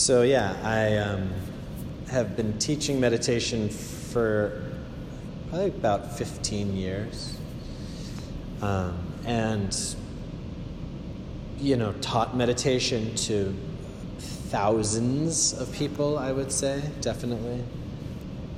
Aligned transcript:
So, 0.00 0.22
yeah, 0.22 0.56
I 0.64 0.96
um, 0.96 1.30
have 2.08 2.34
been 2.34 2.58
teaching 2.58 3.00
meditation 3.00 3.68
for 3.68 4.62
probably 5.50 5.66
about 5.66 6.16
15 6.16 6.74
years. 6.74 7.36
Um, 8.62 8.96
and, 9.26 9.78
you 11.58 11.76
know, 11.76 11.92
taught 12.00 12.34
meditation 12.34 13.14
to 13.16 13.54
thousands 14.48 15.52
of 15.52 15.70
people, 15.70 16.18
I 16.18 16.32
would 16.32 16.50
say, 16.50 16.82
definitely. 17.02 17.62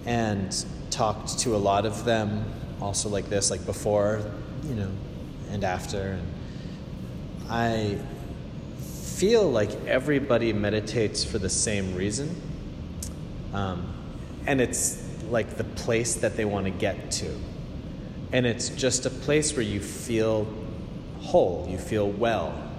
And 0.06 0.64
talked 0.90 1.40
to 1.40 1.56
a 1.56 1.59
lot 1.59 1.86
of 1.86 2.04
them 2.04 2.45
also 2.80 3.09
like 3.09 3.29
this, 3.29 3.50
like 3.50 3.66
before, 3.66 4.23
you 4.68 4.77
know, 4.77 4.93
and 5.51 5.65
after. 5.65 6.12
And 6.12 6.32
I 7.51 7.98
feel 9.12 9.51
like 9.51 9.71
everybody 9.87 10.52
meditates 10.52 11.25
for 11.25 11.39
the 11.39 11.48
same 11.48 11.95
reason. 11.95 12.34
Um, 13.52 13.93
and 14.47 14.61
it's 14.61 15.02
like 15.30 15.57
the 15.57 15.65
place 15.65 16.16
that 16.16 16.37
they 16.37 16.45
want 16.45 16.65
to 16.66 16.71
get 16.71 17.11
to. 17.12 17.30
And 18.33 18.47
it's 18.47 18.71
just 18.71 19.07
a 19.07 19.11
place 19.11 19.55
where 19.55 19.62
you 19.65 19.80
feel 19.80 20.47
whole, 21.21 21.66
you 21.71 21.79
feel 21.79 22.11
well. 22.11 22.71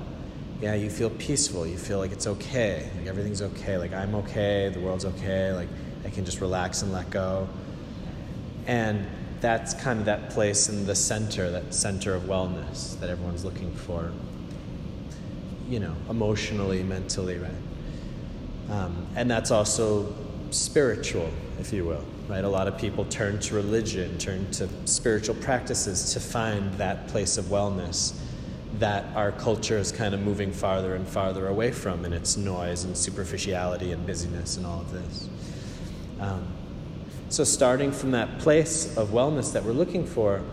Yeah, 0.61 0.75
you 0.75 0.89
feel 0.89 1.09
peaceful, 1.11 1.67
you 1.67 1.77
feel 1.77 1.99
like 1.99 2.11
it's 2.11 2.25
okay, 2.25 2.89
like 2.97 3.07
everything's 3.07 3.41
okay, 3.41 3.77
like 3.77 3.93
I'm 3.93 4.15
okay, 4.15 4.69
the 4.73 4.79
world's 4.79 5.05
okay, 5.05 5.51
like 5.51 5.67
I 6.05 6.09
can 6.09 6.25
just 6.25 6.41
relax 6.41 6.81
and 6.81 6.93
let 6.93 7.09
go. 7.09 7.49
And 8.65 9.05
that's 9.41 9.73
kind 9.73 9.99
of 9.99 10.05
that 10.05 10.29
place 10.29 10.69
in 10.69 10.85
the 10.85 10.95
center, 10.95 11.51
that 11.51 11.73
center 11.73 12.15
of 12.15 12.23
wellness 12.23 12.97
that 13.01 13.09
everyone's 13.09 13.43
looking 13.43 13.73
for 13.73 14.11
you 15.73 15.79
know, 15.79 15.95
emotionally, 16.07 16.83
mentally, 16.83 17.39
right? 17.39 17.51
Um, 18.69 19.07
and 19.15 19.29
that's 19.29 19.49
also 19.49 20.13
spiritual, 20.51 21.27
if 21.59 21.73
you 21.73 21.83
will, 21.83 22.05
right? 22.27 22.43
A 22.43 22.47
lot 22.47 22.67
of 22.67 22.77
people 22.77 23.05
turn 23.05 23.39
to 23.39 23.55
religion, 23.55 24.19
turn 24.19 24.51
to 24.51 24.69
spiritual 24.85 25.33
practices 25.33 26.13
to 26.13 26.19
find 26.19 26.71
that 26.75 27.07
place 27.07 27.39
of 27.39 27.45
wellness 27.45 28.13
that 28.77 29.03
our 29.15 29.31
culture 29.31 29.79
is 29.79 29.91
kind 29.91 30.13
of 30.13 30.19
moving 30.19 30.51
farther 30.51 30.93
and 30.93 31.07
farther 31.07 31.47
away 31.47 31.71
from 31.71 32.05
in 32.05 32.13
its 32.13 32.37
noise 32.37 32.83
and 32.83 32.95
superficiality 32.95 33.93
and 33.93 34.05
busyness 34.05 34.57
and 34.57 34.67
all 34.67 34.81
of 34.81 34.91
this. 34.91 35.27
Um, 36.19 36.45
so, 37.29 37.43
starting 37.43 37.91
from 37.91 38.11
that 38.11 38.37
place 38.37 38.95
of 38.95 39.09
wellness 39.09 39.53
that 39.53 39.63
we're 39.63 39.71
looking 39.71 40.05
for, 40.05 40.43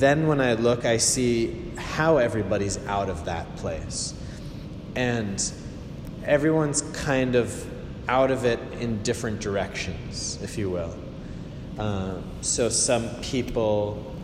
then 0.00 0.26
when 0.26 0.40
I 0.40 0.54
look, 0.54 0.84
I 0.84 0.96
see 0.96 1.59
how 1.80 2.18
everybody's 2.18 2.78
out 2.86 3.08
of 3.08 3.24
that 3.24 3.56
place. 3.56 4.14
And 4.94 5.42
everyone's 6.24 6.82
kind 6.92 7.34
of 7.34 7.66
out 8.08 8.30
of 8.30 8.44
it 8.44 8.60
in 8.80 9.02
different 9.02 9.40
directions, 9.40 10.38
if 10.42 10.58
you 10.58 10.70
will. 10.70 10.94
Uh, 11.78 12.16
so 12.40 12.68
some 12.68 13.08
people 13.22 14.14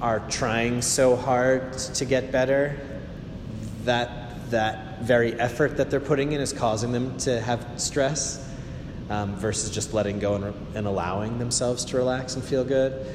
are 0.00 0.20
trying 0.28 0.82
so 0.82 1.16
hard 1.16 1.72
to 1.72 2.04
get 2.04 2.30
better 2.30 2.78
that 3.84 4.50
that 4.50 5.00
very 5.00 5.32
effort 5.34 5.76
that 5.76 5.90
they're 5.90 6.00
putting 6.00 6.32
in 6.32 6.40
is 6.40 6.52
causing 6.52 6.92
them 6.92 7.16
to 7.18 7.40
have 7.40 7.66
stress 7.76 8.48
um, 9.10 9.34
versus 9.36 9.70
just 9.70 9.94
letting 9.94 10.18
go 10.18 10.34
and, 10.34 10.76
and 10.76 10.86
allowing 10.86 11.38
themselves 11.38 11.84
to 11.84 11.96
relax 11.96 12.34
and 12.34 12.44
feel 12.44 12.64
good. 12.64 13.06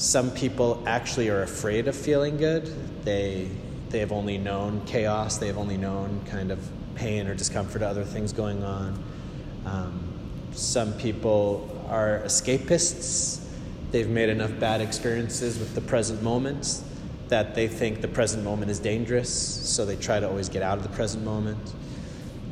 Some 0.00 0.30
people 0.30 0.82
actually 0.86 1.28
are 1.28 1.42
afraid 1.42 1.86
of 1.86 1.94
feeling 1.94 2.38
good. 2.38 2.64
They 3.04 3.50
they 3.90 3.98
have 3.98 4.12
only 4.12 4.38
known 4.38 4.80
chaos. 4.86 5.36
They 5.36 5.46
have 5.48 5.58
only 5.58 5.76
known 5.76 6.22
kind 6.24 6.50
of 6.50 6.66
pain 6.94 7.26
or 7.26 7.34
discomfort, 7.34 7.82
other 7.82 8.06
things 8.06 8.32
going 8.32 8.64
on. 8.64 9.04
Um, 9.66 10.00
some 10.52 10.94
people 10.94 11.68
are 11.90 12.22
escapists. 12.24 13.44
They've 13.90 14.08
made 14.08 14.30
enough 14.30 14.58
bad 14.58 14.80
experiences 14.80 15.58
with 15.58 15.74
the 15.74 15.82
present 15.82 16.22
moment 16.22 16.82
that 17.28 17.54
they 17.54 17.68
think 17.68 18.00
the 18.00 18.08
present 18.08 18.42
moment 18.42 18.70
is 18.70 18.78
dangerous, 18.78 19.28
so 19.28 19.84
they 19.84 19.96
try 19.96 20.18
to 20.18 20.26
always 20.26 20.48
get 20.48 20.62
out 20.62 20.78
of 20.78 20.82
the 20.82 20.96
present 20.96 21.24
moment. 21.24 21.74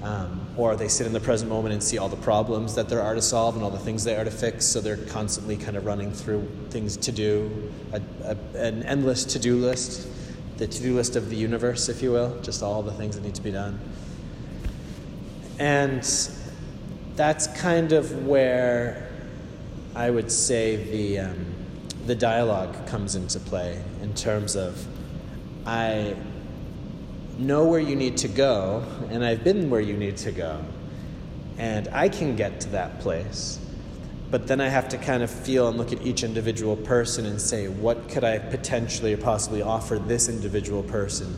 Um, 0.03 0.47
or 0.59 0.75
they 0.75 0.89
sit 0.89 1.07
in 1.07 1.13
the 1.13 1.21
present 1.21 1.49
moment 1.49 1.73
and 1.73 1.81
see 1.81 1.99
all 1.99 2.09
the 2.09 2.17
problems 2.17 2.75
that 2.75 2.89
there 2.89 3.01
are 3.01 3.15
to 3.15 3.23
solve 3.23 3.55
and 3.55 3.63
all 3.63 3.71
the 3.71 3.79
things 3.79 4.03
they 4.03 4.17
are 4.17 4.25
to 4.25 4.31
fix, 4.31 4.67
so 4.67 4.81
they're 4.81 4.97
constantly 4.97 5.57
kind 5.57 5.77
of 5.77 5.87
running 5.87 6.13
through 6.13 6.47
things 6.71 6.97
to 6.97 7.13
do, 7.13 7.73
a, 7.93 8.03
a, 8.25 8.37
an 8.59 8.83
endless 8.83 9.25
to 9.25 9.39
do 9.39 9.55
list, 9.55 10.09
the 10.57 10.67
to 10.67 10.83
do 10.83 10.97
list 10.97 11.15
of 11.15 11.31
the 11.31 11.37
universe, 11.37 11.89
if 11.89 12.03
you 12.03 12.11
will, 12.11 12.41
just 12.43 12.61
all 12.61 12.83
the 12.83 12.93
things 12.93 13.15
that 13.15 13.23
need 13.23 13.37
to 13.37 13.43
be 13.43 13.53
done. 13.53 13.79
And 15.61 16.03
that's 17.15 17.47
kind 17.47 17.93
of 17.93 18.27
where 18.27 19.09
I 19.95 20.11
would 20.11 20.31
say 20.31 20.77
the, 20.91 21.21
um, 21.21 21.47
the 22.07 22.17
dialogue 22.17 22.85
comes 22.89 23.15
into 23.15 23.39
play 23.39 23.81
in 24.03 24.13
terms 24.15 24.57
of 24.57 24.85
I 25.65 26.17
know 27.38 27.65
where 27.65 27.81
you 27.81 27.97
need 27.97 28.16
to 28.19 28.28
go, 28.28 28.84
and 29.10 29.25
I've 29.25 29.44
been 29.44 29.71
where 29.71 29.81
you 29.81 29.97
need 29.97 30.16
to 30.19 30.32
go, 30.32 30.60
and 31.56 31.88
I 31.88 32.09
can 32.09 32.37
get 32.37 32.60
to 32.62 32.69
that 32.71 33.00
place. 33.00 33.60
But 34.31 34.47
then 34.47 34.60
I 34.60 34.69
have 34.69 34.88
to 34.91 34.99
kind 34.99 35.22
of 35.22 35.31
feel 35.31 35.69
and 35.69 35.78
look 35.78 35.93
at 35.93 36.03
each 36.03 36.22
individual 36.22 36.77
person 36.77 37.25
and 37.25 37.41
say, 37.41 37.69
what 37.69 38.09
could 38.09 38.25
I 38.25 38.38
potentially 38.38 39.15
or 39.15 39.16
possibly 39.16 39.62
offer 39.62 39.98
this 39.98 40.28
individual 40.28 40.82
person 40.82 41.34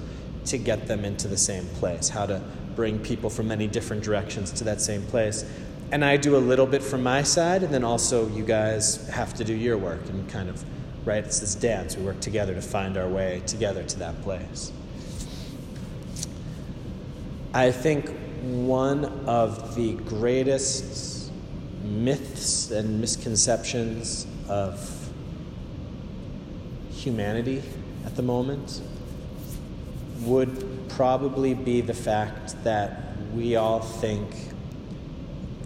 to 0.47 0.59
get 0.59 0.89
them 0.89 1.05
into 1.05 1.29
the 1.29 1.37
same 1.37 1.67
place? 1.67 2.09
How 2.09 2.27
to 2.27 2.43
bring 2.75 2.99
people 2.99 3.31
from 3.31 3.47
many 3.49 3.67
different 3.67 4.03
directions 4.03 4.51
to 4.53 4.65
that 4.65 4.81
same 4.81 5.03
place. 5.03 5.45
And 5.93 6.05
I 6.05 6.17
do 6.17 6.37
a 6.37 6.39
little 6.39 6.67
bit 6.67 6.83
from 6.83 7.03
my 7.03 7.23
side, 7.23 7.63
and 7.63 7.75
then 7.75 7.85
also 7.85 8.29
you 8.29 8.45
guys 8.45 9.09
have 9.09 9.35
to 9.35 9.45
do 9.45 9.55
your 9.55 9.77
work 9.77 10.09
and 10.09 10.29
kind 10.29 10.49
of, 10.49 10.65
right? 11.05 11.23
It's 11.23 11.41
this 11.41 11.55
dance. 11.55 11.97
We 11.97 12.05
work 12.05 12.21
together 12.21 12.55
to 12.55 12.63
find 12.63 12.97
our 12.97 13.09
way 13.09 13.43
together 13.47 13.83
to 13.83 13.99
that 13.99 14.21
place. 14.23 14.73
I 17.53 17.73
think 17.73 18.09
one 18.43 19.05
of 19.27 19.75
the 19.75 19.95
greatest 19.95 21.33
myths 21.83 22.71
and 22.71 23.01
misconceptions 23.01 24.25
of 24.49 25.11
humanity 26.93 27.61
at 28.07 28.15
the 28.15 28.23
moment 28.23 28.81
would 30.21 30.89
probably 30.91 31.55
be 31.55 31.81
the 31.81 31.95
fact 31.95 32.55
that 32.63 33.17
we 33.35 33.57
all 33.57 33.81
think 33.81 34.31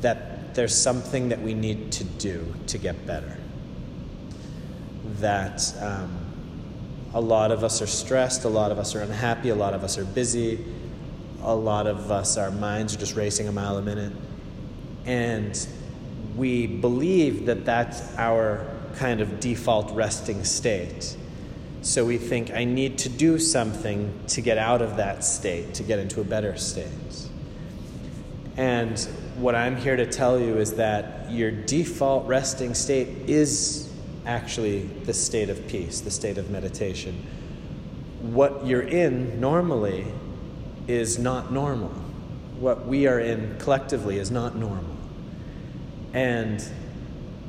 that 0.00 0.55
there's 0.55 0.75
something 0.77 1.28
that 1.28 1.43
we 1.43 1.53
need 1.53 1.93
to 1.93 2.05
do 2.05 2.55
to 2.69 2.78
get 2.78 3.06
better. 3.06 3.37
That 5.19 5.75
um, 5.83 6.17
a 7.12 7.21
lot 7.21 7.53
of 7.53 7.62
us 7.62 7.83
are 7.83 7.87
stressed, 7.87 8.44
a 8.44 8.49
lot 8.49 8.73
of 8.73 8.78
us 8.78 8.94
are 8.94 9.03
unhappy, 9.03 9.50
a 9.50 9.55
lot 9.55 9.75
of 9.75 9.84
us 9.84 9.99
are 9.99 10.05
busy 10.06 10.65
a 11.44 11.55
lot 11.55 11.87
of 11.87 12.10
us, 12.10 12.37
our 12.37 12.50
minds 12.50 12.94
are 12.94 12.99
just 12.99 13.15
racing 13.16 13.49
a 13.49 13.53
mile 13.53 13.77
a 13.77 13.82
minute. 13.82 14.12
And 15.05 15.66
we 16.37 16.66
believe 16.66 17.47
that 17.47 17.65
that's 17.65 18.16
our 18.16 18.66
kind 18.97 19.21
of 19.21 19.41
default 19.41 19.91
resting 19.93 20.44
state. 20.44 21.16
So 21.82 22.05
we 22.05 22.16
think, 22.16 22.50
I 22.50 22.65
need 22.65 22.99
to 22.99 23.09
do 23.09 23.38
something 23.38 24.19
to 24.28 24.41
get 24.41 24.56
out 24.56 24.81
of 24.81 24.97
that 24.97 25.22
state, 25.25 25.75
to 25.75 25.82
get 25.82 25.99
into 25.99 26.21
a 26.21 26.25
better 26.25 26.56
state. 26.56 26.88
And 28.56 28.99
what 29.37 29.55
I'm 29.55 29.76
here 29.76 29.97
to 29.97 30.06
tell 30.06 30.41
you 30.41 30.56
is 30.56 30.75
that 30.75 31.31
your 31.31 31.50
default 31.50 32.26
resting 32.26 32.72
state 32.72 33.09
is 33.28 33.93
actually 34.25 34.82
the 35.05 35.12
state 35.12 35.50
of 35.50 35.67
peace, 35.69 36.00
the 36.00 36.11
state 36.11 36.38
of 36.38 36.50
meditation. 36.50 37.26
What 38.23 38.64
you're 38.64 38.82
in 38.82 39.40
normally 39.40 40.06
is 40.87 41.19
not 41.19 41.53
normal. 41.53 41.91
What 42.59 42.87
we 42.87 43.07
are 43.07 43.21
in 43.21 43.59
collectively 43.59 44.19
is 44.19 44.31
not 44.31 44.57
normal. 44.57 44.97
And 46.13 46.65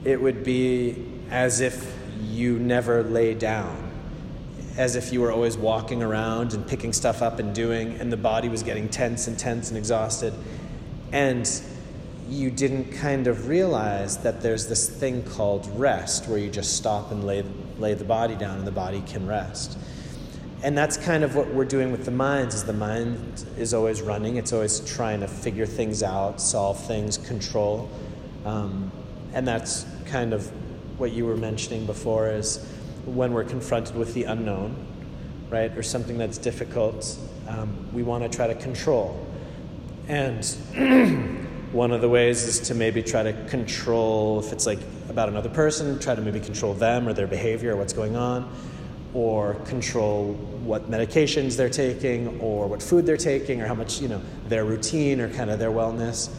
it 0.03 0.21
would 0.21 0.43
be 0.43 1.05
as 1.29 1.61
if 1.61 1.95
you 2.21 2.57
never 2.59 3.03
lay 3.03 3.33
down, 3.33 3.91
as 4.77 4.95
if 4.95 5.11
you 5.13 5.21
were 5.21 5.31
always 5.31 5.57
walking 5.57 6.01
around 6.01 6.53
and 6.53 6.65
picking 6.67 6.93
stuff 6.93 7.21
up 7.21 7.39
and 7.39 7.53
doing, 7.53 7.99
and 7.99 8.11
the 8.11 8.17
body 8.17 8.49
was 8.49 8.63
getting 8.63 8.89
tense 8.89 9.27
and 9.27 9.37
tense 9.37 9.69
and 9.69 9.77
exhausted. 9.77 10.33
And 11.11 11.49
you 12.29 12.49
didn't 12.49 12.91
kind 12.91 13.27
of 13.27 13.47
realize 13.47 14.17
that 14.17 14.41
there's 14.41 14.67
this 14.67 14.89
thing 14.89 15.23
called 15.23 15.67
rest 15.79 16.27
where 16.27 16.39
you 16.39 16.49
just 16.49 16.75
stop 16.75 17.11
and 17.11 17.23
lay, 17.23 17.43
lay 17.77 17.93
the 17.93 18.03
body 18.03 18.35
down 18.35 18.57
and 18.57 18.65
the 18.65 18.71
body 18.71 19.03
can 19.05 19.27
rest 19.27 19.77
and 20.65 20.75
that's 20.75 20.97
kind 20.97 21.23
of 21.23 21.35
what 21.35 21.47
we're 21.53 21.63
doing 21.63 21.91
with 21.91 22.05
the 22.05 22.11
minds 22.11 22.55
is 22.55 22.63
the 22.63 22.73
mind 22.73 23.45
is 23.55 23.71
always 23.71 24.01
running. 24.01 24.37
It's 24.37 24.51
always 24.51 24.79
trying 24.79 25.19
to 25.19 25.27
figure 25.27 25.67
things 25.67 26.01
out 26.01 26.41
solve 26.41 26.83
things 26.87 27.19
control. 27.19 27.87
Um, 28.45 28.91
and 29.35 29.47
that's 29.47 29.85
kind 30.07 30.33
of 30.33 30.51
what 30.99 31.11
you 31.11 31.27
were 31.27 31.37
mentioning 31.37 31.85
before 31.85 32.31
is 32.31 32.67
when 33.05 33.31
we're 33.31 33.43
confronted 33.43 33.95
with 33.95 34.15
the 34.15 34.23
unknown 34.23 34.75
right 35.51 35.71
or 35.77 35.83
something 35.83 36.17
that's 36.17 36.39
difficult 36.39 37.15
um, 37.47 37.93
we 37.93 38.01
want 38.01 38.23
to 38.23 38.35
try 38.35 38.47
to 38.47 38.55
control. 38.55 39.23
And 40.07 40.43
one 41.73 41.91
of 41.91 42.01
the 42.01 42.09
ways 42.09 42.41
is 42.41 42.59
to 42.69 42.73
maybe 42.73 43.03
try 43.03 43.21
to 43.21 43.33
control, 43.49 44.39
if 44.39 44.51
it's 44.51 44.65
like 44.65 44.79
about 45.09 45.29
another 45.29 45.49
person, 45.49 45.99
try 45.99 46.15
to 46.15 46.21
maybe 46.21 46.39
control 46.39 46.73
them 46.73 47.07
or 47.07 47.13
their 47.13 47.27
behavior 47.27 47.73
or 47.73 47.77
what's 47.77 47.93
going 47.93 48.15
on, 48.15 48.51
or 49.15 49.53
control 49.65 50.33
what 50.65 50.91
medications 50.91 51.55
they're 51.55 51.69
taking 51.69 52.37
or 52.41 52.67
what 52.67 52.83
food 52.83 53.05
they're 53.05 53.15
taking 53.15 53.61
or 53.61 53.65
how 53.65 53.73
much, 53.73 54.01
you 54.01 54.09
know, 54.09 54.21
their 54.49 54.65
routine 54.65 55.21
or 55.21 55.29
kind 55.29 55.49
of 55.49 55.57
their 55.57 55.71
wellness. 55.71 56.29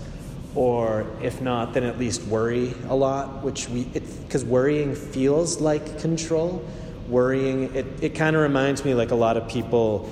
Or 0.55 1.06
if 1.23 1.40
not, 1.40 1.73
then 1.73 1.84
at 1.84 1.99
least 1.99 2.23
worry 2.25 2.75
a 2.88 2.94
lot, 2.94 3.43
which 3.43 3.69
we, 3.70 3.84
because 3.84 4.44
worrying 4.44 4.94
feels 4.94 5.58
like 5.58 6.00
control. 6.00 6.62
Worrying, 7.08 7.75
it, 7.75 7.87
it 8.02 8.14
kind 8.14 8.37
of 8.37 8.43
reminds 8.43 8.84
me 8.84 8.93
like 8.93 9.11
a 9.11 9.17
lot 9.17 9.38
of 9.38 9.49
people 9.49 10.11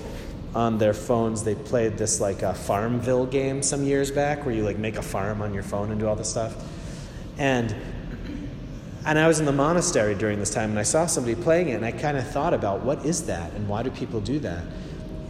on 0.55 0.78
their 0.78 0.94
phones 0.94 1.43
they 1.43 1.55
played 1.55 1.99
this 1.99 2.20
like 2.20 2.43
a 2.43 2.55
farmville 2.55 3.26
game 3.26 3.61
some 3.61 3.84
years 3.84 4.11
back 4.11 4.46
where 4.46 4.55
you 4.55 4.62
like 4.62 4.78
make 4.78 4.96
a 4.96 5.02
farm 5.02 5.43
on 5.43 5.52
your 5.52 5.64
phone 5.64 5.90
and 5.90 5.99
do 5.99 6.06
all 6.06 6.14
this 6.14 6.31
stuff 6.31 6.55
and 7.38 7.75
and 9.06 9.19
i 9.19 9.27
was 9.27 9.41
in 9.41 9.47
the 9.47 9.53
monastery 9.53 10.15
during 10.15 10.39
this 10.39 10.51
time 10.51 10.71
and 10.71 10.79
i 10.79 10.83
saw 10.83 11.06
somebody 11.06 11.35
playing 11.35 11.69
it 11.69 11.75
and 11.75 11.85
i 11.85 11.93
kind 11.93 12.17
of 12.17 12.27
thought 12.31 12.55
about 12.55 12.83
what 12.83 13.05
is 13.05 13.27
that 13.27 13.53
and 13.53 13.69
why 13.69 13.83
do 13.83 13.91
people 13.91 14.21
do 14.21 14.39
that? 14.41 14.65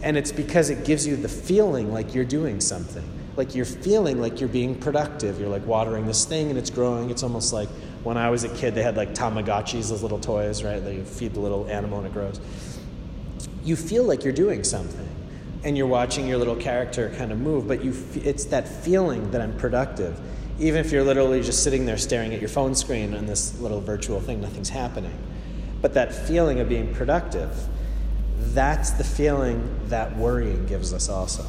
And 0.01 0.17
it's 0.17 0.31
because 0.31 0.69
it 0.69 0.85
gives 0.85 1.07
you 1.07 1.15
the 1.15 1.29
feeling 1.29 1.91
like 1.91 2.13
you're 2.13 2.25
doing 2.25 2.59
something. 2.59 3.03
Like 3.37 3.55
you're 3.55 3.65
feeling 3.65 4.21
like 4.21 4.39
you're 4.39 4.49
being 4.49 4.79
productive. 4.79 5.39
You're 5.39 5.49
like 5.49 5.65
watering 5.65 6.05
this 6.05 6.25
thing 6.25 6.49
and 6.49 6.57
it's 6.57 6.69
growing. 6.69 7.09
It's 7.09 7.23
almost 7.23 7.51
like 7.53 7.69
when 8.03 8.17
i 8.17 8.29
was 8.29 8.43
a 8.43 8.49
kid 8.49 8.75
they 8.75 8.83
had 8.83 8.95
like 8.95 9.15
tamagotchis 9.15 9.89
those 9.89 10.03
little 10.03 10.19
toys 10.19 10.63
right? 10.63 10.83
They 10.83 11.01
feed 11.01 11.33
the 11.33 11.39
little 11.39 11.67
animal 11.67 11.97
and 11.97 12.07
it 12.07 12.13
grows. 12.13 12.39
You 13.63 13.75
feel 13.75 14.03
like 14.03 14.23
you're 14.23 14.33
doing 14.33 14.63
something 14.63 15.09
and 15.63 15.75
you're 15.75 15.87
watching 15.87 16.27
your 16.27 16.37
little 16.37 16.55
character 16.55 17.11
kind 17.17 17.31
of 17.31 17.39
move, 17.39 17.67
but 17.67 17.83
you 17.83 17.95
it's 18.13 18.45
that 18.45 18.67
feeling 18.67 19.31
that 19.31 19.41
I'm 19.41 19.57
productive. 19.57 20.19
Even 20.59 20.79
if 20.85 20.91
you're 20.91 21.03
literally 21.03 21.41
just 21.41 21.63
sitting 21.63 21.85
there 21.85 21.97
staring 21.97 22.33
at 22.33 22.39
your 22.39 22.49
phone 22.49 22.75
screen 22.75 23.13
on 23.13 23.25
this 23.25 23.59
little 23.59 23.81
virtual 23.81 24.21
thing, 24.21 24.39
nothing's 24.41 24.69
happening. 24.69 25.17
But 25.81 25.93
that 25.95 26.13
feeling 26.13 26.59
of 26.59 26.69
being 26.69 26.93
productive, 26.93 27.53
that's 28.53 28.91
the 28.91 29.03
feeling 29.03 29.79
that 29.87 30.15
worrying 30.15 30.65
gives 30.65 30.93
us 30.93 31.09
also. 31.09 31.45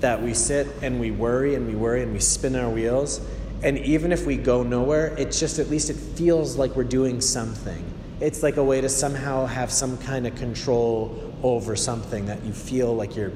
That 0.00 0.22
we 0.22 0.34
sit 0.34 0.68
and 0.82 1.00
we 1.00 1.10
worry 1.10 1.54
and 1.56 1.66
we 1.66 1.74
worry 1.74 2.02
and 2.02 2.12
we 2.12 2.20
spin 2.20 2.54
our 2.54 2.70
wheels, 2.70 3.20
and 3.62 3.78
even 3.78 4.12
if 4.12 4.26
we 4.26 4.36
go 4.36 4.62
nowhere, 4.62 5.14
it's 5.18 5.40
just 5.40 5.58
at 5.58 5.68
least 5.68 5.90
it 5.90 5.96
feels 5.96 6.56
like 6.56 6.76
we're 6.76 6.84
doing 6.84 7.20
something. 7.20 7.84
It's 8.20 8.42
like 8.42 8.56
a 8.56 8.64
way 8.64 8.80
to 8.80 8.88
somehow 8.88 9.46
have 9.46 9.72
some 9.72 9.98
kind 9.98 10.26
of 10.26 10.34
control 10.36 11.34
over 11.42 11.74
something 11.74 12.26
that 12.26 12.44
you 12.44 12.52
feel 12.52 12.94
like 12.94 13.16
you're 13.16 13.32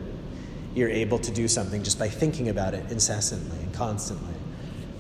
you're 0.75 0.89
able 0.89 1.19
to 1.19 1.33
do 1.33 1.49
something 1.49 1.83
just 1.83 1.99
by 1.99 2.09
thinking 2.09 2.49
about 2.49 2.75
it 2.75 2.91
incessantly 2.93 3.59
and 3.59 3.75
constantly. 3.75 4.40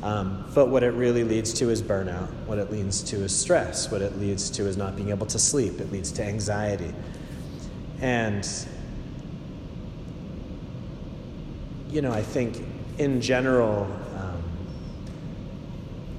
Um, 0.02 0.50
but 0.54 0.68
what 0.68 0.82
it 0.82 0.92
really 0.92 1.24
leads 1.24 1.52
to 1.54 1.68
is 1.68 1.82
burnout. 1.82 2.28
What 2.46 2.58
it 2.58 2.72
leads 2.72 3.02
to 3.04 3.16
is 3.16 3.36
stress. 3.36 3.90
What 3.90 4.00
it 4.00 4.18
leads 4.18 4.48
to 4.50 4.66
is 4.66 4.76
not 4.76 4.96
being 4.96 5.10
able 5.10 5.26
to 5.26 5.38
sleep. 5.38 5.80
It 5.80 5.92
leads 5.92 6.10
to 6.12 6.24
anxiety. 6.24 6.94
And, 8.00 8.48
you 11.90 12.00
know, 12.00 12.12
I 12.12 12.22
think 12.22 12.62
in 12.96 13.20
general, 13.20 13.84
um, 14.16 14.42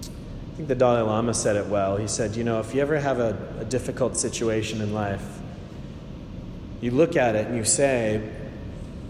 I 0.03 0.55
think 0.57 0.67
the 0.67 0.75
Dalai 0.75 1.01
Lama 1.01 1.33
said 1.33 1.55
it 1.55 1.65
well. 1.65 1.97
He 1.97 2.07
said, 2.07 2.35
you 2.35 2.43
know, 2.43 2.59
if 2.59 2.75
you 2.75 2.81
ever 2.81 2.99
have 2.99 3.19
a, 3.19 3.35
a 3.59 3.65
difficult 3.65 4.15
situation 4.15 4.79
in 4.81 4.93
life, 4.93 5.39
you 6.81 6.91
look 6.91 7.15
at 7.15 7.35
it 7.35 7.47
and 7.47 7.57
you 7.57 7.63
say, 7.63 8.27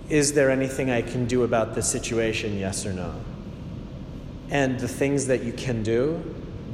Is 0.10 0.34
there 0.34 0.50
anything 0.50 0.92
I 0.92 1.02
can 1.02 1.26
do 1.26 1.44
about 1.44 1.74
this 1.74 1.90
situation, 1.90 2.58
yes 2.58 2.86
or 2.86 2.94
no? 2.94 3.16
And 4.52 4.80
the 4.80 4.88
things 4.88 5.28
that 5.28 5.44
you 5.44 5.54
can 5.54 5.82
do, 5.82 6.24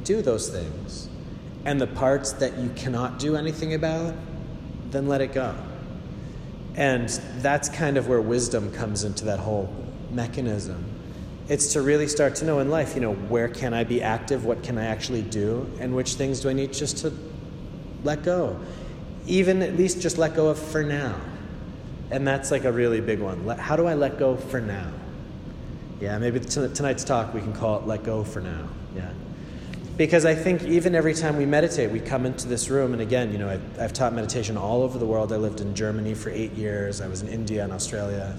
do 0.04 0.20
those 0.20 0.50
things. 0.50 1.08
And 1.64 1.80
the 1.80 1.86
parts 1.86 2.32
that 2.34 2.58
you 2.58 2.70
cannot 2.76 3.18
do 3.18 3.36
anything 3.36 3.72
about, 3.72 4.14
then 4.90 5.08
let 5.08 5.22
it 5.22 5.32
go. 5.32 5.54
And 6.74 7.08
that's 7.38 7.70
kind 7.70 7.96
of 7.96 8.08
where 8.08 8.20
wisdom 8.20 8.70
comes 8.72 9.04
into 9.04 9.24
that 9.24 9.38
whole 9.38 9.72
mechanism. 10.10 10.84
It's 11.48 11.72
to 11.72 11.80
really 11.80 12.08
start 12.08 12.34
to 12.36 12.44
know 12.44 12.58
in 12.58 12.68
life, 12.68 12.94
you 12.94 13.00
know, 13.00 13.14
where 13.14 13.48
can 13.48 13.72
I 13.72 13.84
be 13.84 14.02
active? 14.02 14.44
What 14.44 14.62
can 14.62 14.76
I 14.76 14.84
actually 14.84 15.22
do? 15.22 15.70
And 15.80 15.96
which 15.96 16.14
things 16.14 16.40
do 16.40 16.50
I 16.50 16.52
need 16.52 16.74
just 16.74 16.98
to 16.98 17.12
let 18.04 18.22
go? 18.22 18.60
even 19.28 19.60
at 19.62 19.76
least 19.76 20.00
just 20.00 20.18
let 20.18 20.34
go 20.34 20.48
of 20.48 20.58
for 20.58 20.82
now. 20.82 21.14
And 22.10 22.26
that's 22.26 22.50
like 22.50 22.64
a 22.64 22.72
really 22.72 23.00
big 23.00 23.20
one. 23.20 23.46
How 23.46 23.76
do 23.76 23.86
I 23.86 23.94
let 23.94 24.18
go 24.18 24.36
for 24.36 24.60
now? 24.60 24.90
Yeah, 26.00 26.16
maybe 26.18 26.38
tonight's 26.40 27.02
talk 27.02 27.34
we 27.34 27.40
can 27.40 27.52
call 27.52 27.80
it 27.80 27.86
Let 27.86 28.04
Go 28.04 28.22
for 28.22 28.40
Now. 28.40 28.68
Yeah. 28.94 29.10
Because 29.96 30.24
I 30.24 30.34
think 30.34 30.62
even 30.62 30.94
every 30.94 31.12
time 31.12 31.36
we 31.36 31.44
meditate, 31.44 31.90
we 31.90 31.98
come 31.98 32.24
into 32.24 32.46
this 32.46 32.70
room, 32.70 32.92
and 32.92 33.02
again, 33.02 33.32
you 33.32 33.38
know, 33.38 33.48
I've, 33.48 33.80
I've 33.80 33.92
taught 33.92 34.12
meditation 34.12 34.56
all 34.56 34.82
over 34.82 34.96
the 34.96 35.06
world. 35.06 35.32
I 35.32 35.36
lived 35.36 35.60
in 35.60 35.74
Germany 35.74 36.14
for 36.14 36.30
eight 36.30 36.52
years, 36.52 37.00
I 37.00 37.08
was 37.08 37.22
in 37.22 37.28
India 37.28 37.64
and 37.64 37.72
Australia. 37.72 38.38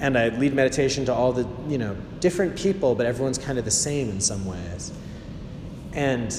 And 0.00 0.18
I 0.18 0.28
lead 0.30 0.54
meditation 0.54 1.04
to 1.06 1.14
all 1.14 1.32
the, 1.32 1.46
you 1.68 1.78
know, 1.78 1.96
different 2.18 2.56
people, 2.56 2.96
but 2.96 3.06
everyone's 3.06 3.38
kind 3.38 3.58
of 3.58 3.64
the 3.64 3.70
same 3.70 4.10
in 4.10 4.20
some 4.20 4.44
ways. 4.44 4.92
And 5.92 6.32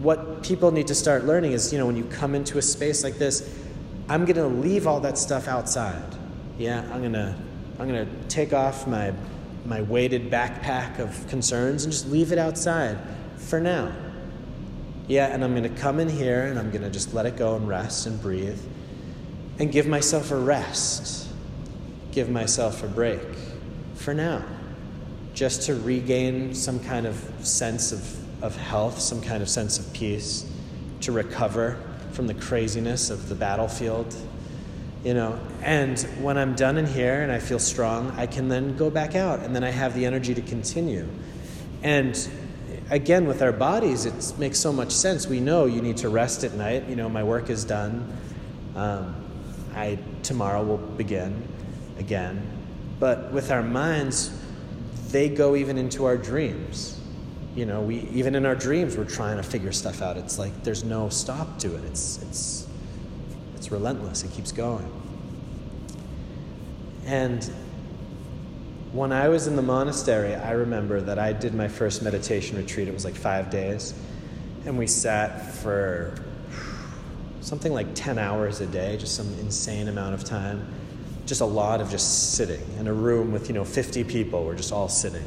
what 0.00 0.42
people 0.42 0.70
need 0.70 0.86
to 0.88 0.94
start 0.94 1.24
learning 1.24 1.52
is, 1.52 1.72
you 1.72 1.78
know, 1.78 1.86
when 1.86 1.96
you 1.96 2.04
come 2.04 2.34
into 2.34 2.58
a 2.58 2.62
space 2.62 3.02
like 3.02 3.14
this, 3.14 3.52
I'm 4.08 4.24
going 4.24 4.36
to 4.36 4.46
leave 4.46 4.86
all 4.86 5.00
that 5.00 5.18
stuff 5.18 5.48
outside. 5.48 6.14
Yeah, 6.58 6.82
I'm 6.92 7.00
going 7.00 7.12
to 7.12 7.34
I'm 7.78 7.88
going 7.88 8.06
to 8.06 8.28
take 8.28 8.52
off 8.52 8.86
my 8.86 9.12
my 9.64 9.82
weighted 9.82 10.30
backpack 10.30 11.00
of 11.00 11.26
concerns 11.28 11.82
and 11.82 11.92
just 11.92 12.08
leave 12.08 12.30
it 12.30 12.38
outside 12.38 12.98
for 13.36 13.60
now. 13.60 13.92
Yeah, 15.08 15.26
and 15.26 15.42
I'm 15.42 15.56
going 15.56 15.64
to 15.64 15.80
come 15.80 15.98
in 15.98 16.08
here 16.08 16.44
and 16.44 16.58
I'm 16.58 16.70
going 16.70 16.82
to 16.82 16.90
just 16.90 17.14
let 17.14 17.26
it 17.26 17.36
go 17.36 17.56
and 17.56 17.66
rest 17.66 18.06
and 18.06 18.20
breathe 18.22 18.60
and 19.58 19.72
give 19.72 19.86
myself 19.86 20.30
a 20.30 20.36
rest. 20.36 21.28
Give 22.12 22.30
myself 22.30 22.84
a 22.84 22.86
break 22.86 23.20
for 23.94 24.14
now. 24.14 24.44
Just 25.34 25.62
to 25.62 25.74
regain 25.74 26.54
some 26.54 26.80
kind 26.80 27.06
of 27.06 27.16
sense 27.42 27.92
of 27.92 28.26
of 28.42 28.56
health, 28.56 29.00
some 29.00 29.20
kind 29.22 29.42
of 29.42 29.48
sense 29.48 29.78
of 29.78 29.92
peace, 29.92 30.50
to 31.00 31.12
recover 31.12 31.78
from 32.12 32.26
the 32.26 32.34
craziness 32.34 33.10
of 33.10 33.28
the 33.28 33.34
battlefield. 33.34 34.14
You 35.04 35.14
know, 35.14 35.38
and 35.62 35.98
when 36.20 36.36
I'm 36.36 36.54
done 36.54 36.78
in 36.78 36.86
here 36.86 37.22
and 37.22 37.30
I 37.30 37.38
feel 37.38 37.58
strong, 37.58 38.10
I 38.12 38.26
can 38.26 38.48
then 38.48 38.76
go 38.76 38.90
back 38.90 39.14
out 39.14 39.40
and 39.40 39.54
then 39.54 39.62
I 39.62 39.70
have 39.70 39.94
the 39.94 40.04
energy 40.04 40.34
to 40.34 40.42
continue. 40.42 41.06
And 41.82 42.28
again, 42.90 43.26
with 43.26 43.40
our 43.40 43.52
bodies, 43.52 44.04
it 44.04 44.38
makes 44.38 44.58
so 44.58 44.72
much 44.72 44.90
sense. 44.90 45.26
We 45.28 45.38
know 45.38 45.66
you 45.66 45.80
need 45.80 45.98
to 45.98 46.08
rest 46.08 46.42
at 46.42 46.54
night. 46.54 46.88
You 46.88 46.96
know, 46.96 47.08
my 47.08 47.22
work 47.22 47.50
is 47.50 47.64
done. 47.64 48.16
Um, 48.74 49.14
I 49.74 49.98
tomorrow 50.22 50.64
will 50.64 50.78
begin 50.78 51.46
again. 51.98 52.44
But 52.98 53.30
with 53.30 53.50
our 53.52 53.62
minds, 53.62 54.36
they 55.10 55.28
go 55.28 55.54
even 55.54 55.78
into 55.78 56.04
our 56.06 56.16
dreams 56.16 56.96
you 57.56 57.64
know, 57.64 57.80
we 57.80 58.00
even 58.12 58.34
in 58.34 58.44
our 58.44 58.54
dreams 58.54 58.96
we're 58.96 59.06
trying 59.06 59.38
to 59.38 59.42
figure 59.42 59.72
stuff 59.72 60.02
out. 60.02 60.18
It's 60.18 60.38
like 60.38 60.62
there's 60.62 60.84
no 60.84 61.08
stop 61.08 61.58
to 61.60 61.74
it. 61.74 61.84
It's 61.84 62.22
it's 62.22 62.65
it's 63.66 63.72
relentless. 63.72 64.22
It 64.22 64.30
keeps 64.30 64.52
going. 64.52 64.88
And 67.04 67.42
when 68.92 69.10
I 69.10 69.26
was 69.26 69.48
in 69.48 69.56
the 69.56 69.62
monastery, 69.62 70.36
I 70.36 70.52
remember 70.52 71.00
that 71.00 71.18
I 71.18 71.32
did 71.32 71.52
my 71.52 71.66
first 71.66 72.00
meditation 72.00 72.56
retreat. 72.56 72.86
It 72.86 72.94
was 72.94 73.04
like 73.04 73.16
five 73.16 73.50
days. 73.50 73.92
And 74.66 74.78
we 74.78 74.86
sat 74.86 75.52
for 75.52 76.14
something 77.40 77.72
like 77.72 77.88
10 77.96 78.18
hours 78.18 78.60
a 78.60 78.66
day, 78.66 78.98
just 78.98 79.16
some 79.16 79.26
insane 79.40 79.88
amount 79.88 80.14
of 80.14 80.22
time. 80.22 80.64
Just 81.26 81.40
a 81.40 81.44
lot 81.44 81.80
of 81.80 81.90
just 81.90 82.34
sitting 82.34 82.62
in 82.78 82.86
a 82.86 82.94
room 82.94 83.32
with, 83.32 83.48
you 83.48 83.54
know, 83.54 83.64
50 83.64 84.04
people. 84.04 84.44
We're 84.44 84.54
just 84.54 84.72
all 84.72 84.88
sitting. 84.88 85.26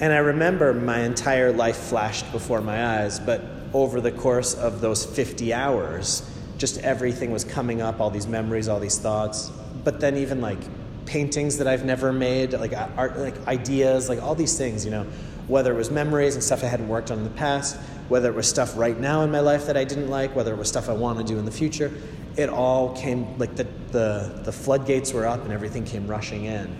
And 0.00 0.14
I 0.14 0.18
remember 0.18 0.72
my 0.72 1.00
entire 1.00 1.52
life 1.52 1.76
flashed 1.76 2.32
before 2.32 2.62
my 2.62 3.00
eyes, 3.00 3.20
but 3.20 3.42
over 3.74 4.00
the 4.00 4.12
course 4.12 4.54
of 4.54 4.80
those 4.80 5.04
50 5.04 5.52
hours, 5.52 6.26
just 6.62 6.78
everything 6.78 7.32
was 7.32 7.42
coming 7.42 7.82
up, 7.82 7.98
all 7.98 8.08
these 8.08 8.28
memories, 8.28 8.68
all 8.68 8.78
these 8.78 8.96
thoughts. 8.96 9.50
But 9.82 9.98
then 9.98 10.16
even 10.16 10.40
like 10.40 10.60
paintings 11.06 11.58
that 11.58 11.66
I've 11.66 11.84
never 11.84 12.12
made, 12.12 12.52
like 12.52 12.72
art, 12.96 13.18
like 13.18 13.36
ideas, 13.48 14.08
like 14.08 14.22
all 14.22 14.36
these 14.36 14.56
things, 14.56 14.84
you 14.84 14.92
know, 14.92 15.02
whether 15.48 15.72
it 15.72 15.76
was 15.76 15.90
memories 15.90 16.36
and 16.36 16.44
stuff 16.44 16.62
I 16.62 16.68
hadn't 16.68 16.86
worked 16.86 17.10
on 17.10 17.18
in 17.18 17.24
the 17.24 17.30
past, 17.30 17.74
whether 18.08 18.28
it 18.28 18.36
was 18.36 18.48
stuff 18.48 18.76
right 18.76 18.96
now 18.96 19.22
in 19.22 19.32
my 19.32 19.40
life 19.40 19.66
that 19.66 19.76
I 19.76 19.82
didn't 19.82 20.08
like, 20.08 20.36
whether 20.36 20.54
it 20.54 20.56
was 20.56 20.68
stuff 20.68 20.88
I 20.88 20.92
want 20.92 21.18
to 21.18 21.24
do 21.24 21.36
in 21.36 21.44
the 21.44 21.50
future, 21.50 21.92
it 22.36 22.48
all 22.48 22.94
came 22.94 23.36
like 23.38 23.56
the 23.56 23.66
the, 23.90 24.40
the 24.44 24.52
floodgates 24.52 25.12
were 25.12 25.26
up 25.26 25.42
and 25.42 25.52
everything 25.52 25.84
came 25.84 26.06
rushing 26.06 26.44
in. 26.44 26.72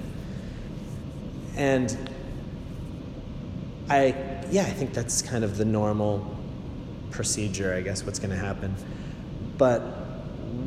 And 1.56 2.08
I, 3.90 4.14
yeah, 4.48 4.62
I 4.62 4.70
think 4.70 4.94
that's 4.94 5.22
kind 5.22 5.42
of 5.42 5.58
the 5.58 5.64
normal 5.64 6.38
procedure, 7.10 7.74
I 7.74 7.80
guess, 7.80 8.06
what's 8.06 8.20
going 8.20 8.30
to 8.30 8.36
happen. 8.36 8.76
But 9.62 9.78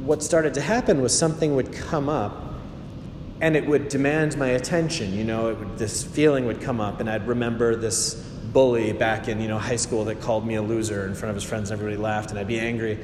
what 0.05 0.23
started 0.23 0.53
to 0.53 0.61
happen 0.61 1.01
was 1.01 1.13
something 1.13 1.53
would 1.57 1.73
come 1.73 2.07
up 2.07 2.41
and 3.41 3.57
it 3.57 3.67
would 3.67 3.89
demand 3.89 4.37
my 4.37 4.47
attention. 4.47 5.13
You 5.13 5.25
know, 5.25 5.53
would, 5.53 5.77
this 5.77 6.01
feeling 6.01 6.45
would 6.45 6.61
come 6.61 6.79
up, 6.79 7.01
and 7.01 7.09
I'd 7.09 7.27
remember 7.27 7.75
this 7.75 8.13
bully 8.13 8.93
back 8.93 9.27
in 9.27 9.41
you 9.41 9.49
know 9.49 9.59
high 9.59 9.75
school 9.75 10.05
that 10.05 10.21
called 10.21 10.47
me 10.47 10.55
a 10.55 10.61
loser 10.61 11.05
in 11.07 11.13
front 11.13 11.31
of 11.31 11.35
his 11.35 11.43
friends, 11.43 11.71
and 11.71 11.77
everybody 11.77 12.01
laughed, 12.01 12.29
and 12.29 12.39
I'd 12.39 12.47
be 12.47 12.57
angry. 12.57 12.97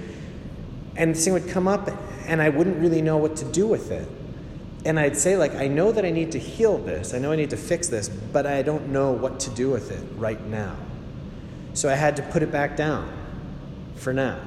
And 0.96 1.14
this 1.14 1.26
thing 1.26 1.34
would 1.34 1.50
come 1.50 1.68
up, 1.68 1.90
and 2.26 2.42
I 2.42 2.48
wouldn't 2.48 2.78
really 2.78 3.02
know 3.02 3.18
what 3.18 3.36
to 3.36 3.46
do 3.52 3.68
with 3.68 3.92
it. 3.92 4.08
And 4.86 4.98
I'd 4.98 5.18
say, 5.18 5.36
like, 5.36 5.56
I 5.56 5.68
know 5.68 5.92
that 5.92 6.06
I 6.06 6.12
need 6.12 6.32
to 6.32 6.40
heal 6.40 6.78
this, 6.78 7.14
I 7.14 7.18
know 7.18 7.34
I 7.34 7.36
need 7.36 7.50
to 7.50 7.58
fix 7.58 7.90
this, 7.90 8.08
but 8.08 8.46
I 8.46 8.62
don't 8.62 8.94
know 8.94 9.12
what 9.12 9.42
to 9.42 9.50
do 9.50 9.70
with 9.70 9.92
it 9.92 10.08
right 10.16 10.42
now. 10.46 10.74
So 11.74 11.90
I 11.90 11.96
had 11.96 12.16
to 12.16 12.24
put 12.24 12.44
it 12.44 12.50
back 12.50 12.78
down 12.78 13.12
for 13.98 14.14
now. 14.14 14.40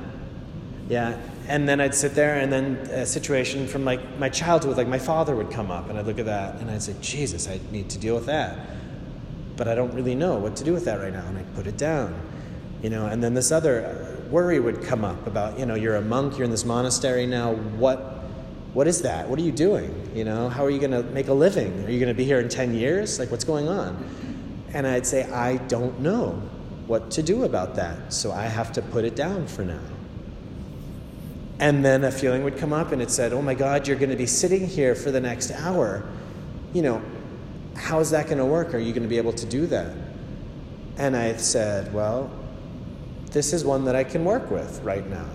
Yeah, 0.88 1.18
and 1.48 1.68
then 1.68 1.80
I'd 1.80 1.94
sit 1.94 2.14
there, 2.14 2.38
and 2.38 2.52
then 2.52 2.76
a 2.90 3.06
situation 3.06 3.66
from 3.66 3.84
like 3.84 4.18
my 4.18 4.28
childhood, 4.28 4.76
like 4.76 4.88
my 4.88 4.98
father 4.98 5.34
would 5.36 5.50
come 5.50 5.70
up, 5.70 5.88
and 5.88 5.98
I'd 5.98 6.06
look 6.06 6.18
at 6.18 6.26
that, 6.26 6.56
and 6.56 6.70
I'd 6.70 6.82
say, 6.82 6.94
Jesus, 7.00 7.48
I 7.48 7.60
need 7.70 7.90
to 7.90 7.98
deal 7.98 8.14
with 8.14 8.26
that, 8.26 8.58
but 9.56 9.68
I 9.68 9.74
don't 9.74 9.94
really 9.94 10.14
know 10.14 10.38
what 10.38 10.56
to 10.56 10.64
do 10.64 10.72
with 10.72 10.84
that 10.86 11.00
right 11.00 11.12
now, 11.12 11.24
and 11.26 11.38
I'd 11.38 11.54
put 11.54 11.66
it 11.66 11.76
down, 11.76 12.14
you 12.82 12.90
know. 12.90 13.06
And 13.06 13.22
then 13.22 13.34
this 13.34 13.52
other 13.52 14.18
worry 14.30 14.58
would 14.58 14.82
come 14.82 15.04
up 15.04 15.26
about, 15.26 15.58
you 15.58 15.66
know, 15.66 15.74
you're 15.74 15.96
a 15.96 16.02
monk, 16.02 16.38
you're 16.38 16.44
in 16.44 16.50
this 16.50 16.64
monastery 16.64 17.26
now. 17.26 17.52
What, 17.52 17.98
what 18.72 18.88
is 18.88 19.02
that? 19.02 19.28
What 19.28 19.38
are 19.38 19.42
you 19.42 19.52
doing? 19.52 20.10
You 20.14 20.24
know, 20.24 20.48
how 20.48 20.64
are 20.64 20.70
you 20.70 20.80
going 20.80 20.90
to 20.90 21.02
make 21.02 21.28
a 21.28 21.34
living? 21.34 21.84
Are 21.84 21.90
you 21.90 22.00
going 22.00 22.08
to 22.08 22.16
be 22.16 22.24
here 22.24 22.40
in 22.40 22.48
ten 22.48 22.74
years? 22.74 23.18
Like, 23.18 23.30
what's 23.30 23.44
going 23.44 23.68
on? 23.68 24.02
And 24.72 24.86
I'd 24.86 25.06
say, 25.06 25.30
I 25.30 25.58
don't 25.58 26.00
know 26.00 26.42
what 26.86 27.12
to 27.12 27.22
do 27.22 27.44
about 27.44 27.76
that, 27.76 28.12
so 28.12 28.32
I 28.32 28.42
have 28.42 28.72
to 28.72 28.82
put 28.82 29.04
it 29.04 29.14
down 29.14 29.46
for 29.46 29.64
now. 29.64 29.80
And 31.60 31.84
then 31.84 32.04
a 32.04 32.10
feeling 32.10 32.42
would 32.44 32.58
come 32.58 32.72
up 32.72 32.92
and 32.92 33.00
it 33.00 33.10
said, 33.10 33.32
Oh 33.32 33.42
my 33.42 33.54
God, 33.54 33.86
you're 33.86 33.96
going 33.96 34.10
to 34.10 34.16
be 34.16 34.26
sitting 34.26 34.66
here 34.66 34.94
for 34.94 35.10
the 35.10 35.20
next 35.20 35.50
hour. 35.52 36.04
You 36.72 36.82
know, 36.82 37.02
how 37.76 38.00
is 38.00 38.10
that 38.10 38.26
going 38.26 38.38
to 38.38 38.44
work? 38.44 38.74
Are 38.74 38.78
you 38.78 38.92
going 38.92 39.02
to 39.02 39.08
be 39.08 39.18
able 39.18 39.32
to 39.34 39.46
do 39.46 39.66
that? 39.66 39.94
And 40.96 41.16
I 41.16 41.36
said, 41.36 41.92
Well, 41.94 42.30
this 43.30 43.52
is 43.52 43.64
one 43.64 43.84
that 43.84 43.94
I 43.94 44.04
can 44.04 44.24
work 44.24 44.50
with 44.50 44.82
right 44.82 45.08
now. 45.08 45.28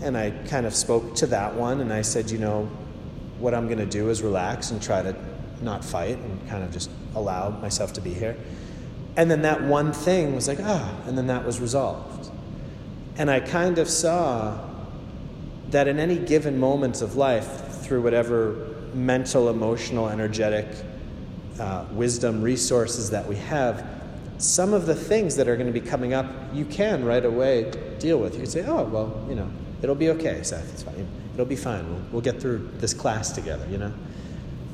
And 0.00 0.16
I 0.16 0.30
kind 0.48 0.66
of 0.66 0.74
spoke 0.74 1.14
to 1.16 1.26
that 1.28 1.54
one 1.54 1.80
and 1.80 1.92
I 1.92 2.02
said, 2.02 2.30
You 2.30 2.38
know, 2.38 2.70
what 3.38 3.54
I'm 3.54 3.66
going 3.66 3.78
to 3.78 3.86
do 3.86 4.08
is 4.08 4.22
relax 4.22 4.70
and 4.70 4.82
try 4.82 5.02
to 5.02 5.14
not 5.60 5.84
fight 5.84 6.18
and 6.18 6.48
kind 6.48 6.64
of 6.64 6.72
just 6.72 6.90
allow 7.14 7.50
myself 7.50 7.92
to 7.94 8.00
be 8.00 8.12
here. 8.12 8.36
And 9.16 9.30
then 9.30 9.42
that 9.42 9.62
one 9.62 9.92
thing 9.92 10.34
was 10.34 10.48
like, 10.48 10.58
ah, 10.62 10.94
and 11.06 11.16
then 11.16 11.26
that 11.26 11.44
was 11.44 11.60
resolved. 11.60 12.30
And 13.16 13.30
I 13.30 13.40
kind 13.40 13.78
of 13.78 13.88
saw 13.88 14.58
that 15.72 15.88
in 15.88 15.98
any 15.98 16.16
given 16.16 16.58
moment 16.58 17.02
of 17.02 17.16
life, 17.16 17.72
through 17.82 18.02
whatever 18.02 18.74
mental, 18.94 19.48
emotional, 19.48 20.08
energetic 20.08 20.66
uh, 21.58 21.84
wisdom 21.92 22.40
resources 22.40 23.10
that 23.10 23.26
we 23.26 23.36
have, 23.36 23.86
some 24.38 24.72
of 24.72 24.86
the 24.86 24.94
things 24.94 25.36
that 25.36 25.48
are 25.48 25.56
going 25.56 25.72
to 25.72 25.78
be 25.78 25.86
coming 25.86 26.14
up, 26.14 26.26
you 26.52 26.64
can 26.64 27.04
right 27.04 27.24
away 27.24 27.70
deal 27.98 28.18
with. 28.18 28.34
You 28.34 28.40
can 28.40 28.50
say, 28.50 28.64
oh, 28.66 28.84
well, 28.84 29.24
you 29.28 29.34
know, 29.34 29.50
it'll 29.82 29.94
be 29.94 30.10
okay, 30.10 30.42
Seth. 30.42 30.72
It's 30.72 30.82
fine. 30.82 31.06
It'll 31.34 31.46
be 31.46 31.56
fine. 31.56 31.88
We'll, 31.88 32.02
we'll 32.12 32.22
get 32.22 32.40
through 32.40 32.70
this 32.78 32.92
class 32.94 33.32
together, 33.32 33.66
you 33.70 33.78
know? 33.78 33.92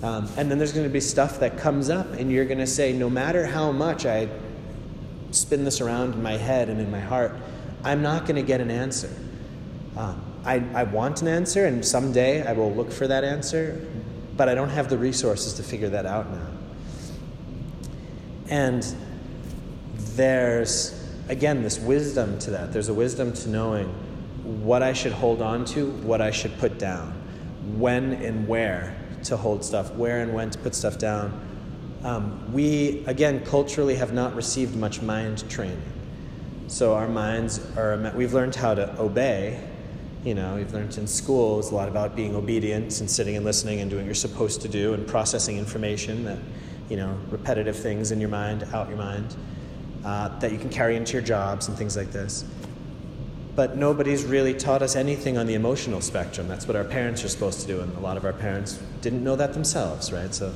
Um, 0.02 0.28
and 0.36 0.50
then 0.50 0.58
there's 0.58 0.72
going 0.72 0.86
to 0.86 0.92
be 0.92 1.00
stuff 1.00 1.40
that 1.40 1.58
comes 1.58 1.90
up, 1.90 2.12
and 2.12 2.30
you're 2.30 2.44
going 2.44 2.58
to 2.58 2.66
say, 2.66 2.92
no 2.92 3.10
matter 3.10 3.46
how 3.46 3.72
much 3.72 4.06
I 4.06 4.28
spin 5.32 5.64
this 5.64 5.80
around 5.80 6.14
in 6.14 6.22
my 6.22 6.36
head 6.36 6.68
and 6.68 6.80
in 6.80 6.90
my 6.90 7.00
heart, 7.00 7.32
I'm 7.84 8.02
not 8.02 8.22
going 8.22 8.36
to 8.36 8.42
get 8.42 8.60
an 8.60 8.70
answer. 8.70 9.10
Um, 9.96 10.22
I, 10.48 10.64
I 10.74 10.84
want 10.84 11.20
an 11.20 11.28
answer, 11.28 11.66
and 11.66 11.84
someday 11.84 12.42
I 12.42 12.52
will 12.52 12.72
look 12.72 12.90
for 12.90 13.06
that 13.06 13.22
answer, 13.22 13.86
but 14.34 14.48
I 14.48 14.54
don't 14.54 14.70
have 14.70 14.88
the 14.88 14.96
resources 14.96 15.52
to 15.54 15.62
figure 15.62 15.90
that 15.90 16.06
out 16.06 16.30
now. 16.30 16.46
And 18.48 18.82
there's, 20.16 21.06
again, 21.28 21.62
this 21.62 21.78
wisdom 21.78 22.38
to 22.38 22.50
that. 22.52 22.72
There's 22.72 22.88
a 22.88 22.94
wisdom 22.94 23.34
to 23.34 23.48
knowing 23.50 23.88
what 24.64 24.82
I 24.82 24.94
should 24.94 25.12
hold 25.12 25.42
on 25.42 25.66
to, 25.66 25.90
what 25.90 26.22
I 26.22 26.30
should 26.30 26.56
put 26.58 26.78
down, 26.78 27.12
when 27.76 28.14
and 28.14 28.48
where 28.48 28.96
to 29.24 29.36
hold 29.36 29.62
stuff, 29.62 29.92
where 29.96 30.22
and 30.22 30.32
when 30.32 30.48
to 30.48 30.58
put 30.58 30.74
stuff 30.74 30.96
down. 30.96 31.38
Um, 32.04 32.54
we, 32.54 33.04
again, 33.04 33.44
culturally 33.44 33.96
have 33.96 34.14
not 34.14 34.34
received 34.34 34.74
much 34.74 35.02
mind 35.02 35.46
training. 35.50 35.82
So 36.68 36.94
our 36.94 37.08
minds 37.08 37.60
are, 37.76 38.12
we've 38.16 38.32
learned 38.32 38.54
how 38.54 38.74
to 38.74 38.98
obey 38.98 39.62
you 40.24 40.34
know, 40.34 40.56
you've 40.56 40.72
learned 40.72 40.96
in 40.98 41.06
school 41.06 41.58
is 41.60 41.70
a 41.70 41.74
lot 41.74 41.88
about 41.88 42.16
being 42.16 42.34
obedient 42.34 43.00
and 43.00 43.10
sitting 43.10 43.36
and 43.36 43.44
listening 43.44 43.80
and 43.80 43.90
doing 43.90 44.02
what 44.02 44.06
you're 44.06 44.14
supposed 44.14 44.60
to 44.62 44.68
do 44.68 44.94
and 44.94 45.06
processing 45.06 45.58
information 45.58 46.24
that, 46.24 46.38
you 46.88 46.96
know, 46.96 47.16
repetitive 47.30 47.76
things 47.76 48.10
in 48.10 48.20
your 48.20 48.28
mind, 48.28 48.64
out 48.72 48.88
your 48.88 48.98
mind, 48.98 49.36
uh, 50.04 50.36
that 50.40 50.52
you 50.52 50.58
can 50.58 50.70
carry 50.70 50.96
into 50.96 51.12
your 51.12 51.22
jobs 51.22 51.68
and 51.68 51.76
things 51.76 51.96
like 51.96 52.10
this. 52.10 52.44
But 53.54 53.76
nobody's 53.76 54.24
really 54.24 54.54
taught 54.54 54.82
us 54.82 54.96
anything 54.96 55.36
on 55.36 55.46
the 55.46 55.54
emotional 55.54 56.00
spectrum. 56.00 56.46
That's 56.46 56.66
what 56.66 56.76
our 56.76 56.84
parents 56.84 57.24
are 57.24 57.28
supposed 57.28 57.60
to 57.62 57.66
do, 57.66 57.80
and 57.80 57.96
a 57.96 58.00
lot 58.00 58.16
of 58.16 58.24
our 58.24 58.32
parents 58.32 58.80
didn't 59.00 59.24
know 59.24 59.36
that 59.36 59.52
themselves, 59.52 60.12
right? 60.12 60.32
So 60.32 60.52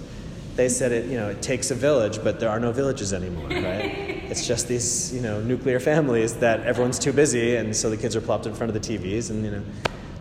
they 0.54 0.68
said 0.68 0.92
it, 0.92 1.06
you 1.06 1.16
know, 1.16 1.28
it 1.28 1.42
takes 1.42 1.70
a 1.70 1.74
village, 1.74 2.22
but 2.22 2.38
there 2.38 2.48
are 2.48 2.60
no 2.60 2.72
villages 2.72 3.12
anymore, 3.12 3.48
right? 3.48 4.08
it's 4.32 4.46
just 4.46 4.66
these, 4.66 5.14
you 5.14 5.20
know, 5.20 5.40
nuclear 5.40 5.78
families 5.78 6.34
that 6.38 6.60
everyone's 6.60 6.98
too 6.98 7.12
busy, 7.12 7.54
and 7.54 7.74
so 7.74 7.88
the 7.88 7.96
kids 7.96 8.16
are 8.16 8.20
plopped 8.20 8.46
in 8.46 8.54
front 8.54 8.74
of 8.74 8.82
the 8.82 8.98
TVs, 8.98 9.30
and 9.30 9.44
you 9.44 9.52
know, 9.52 9.62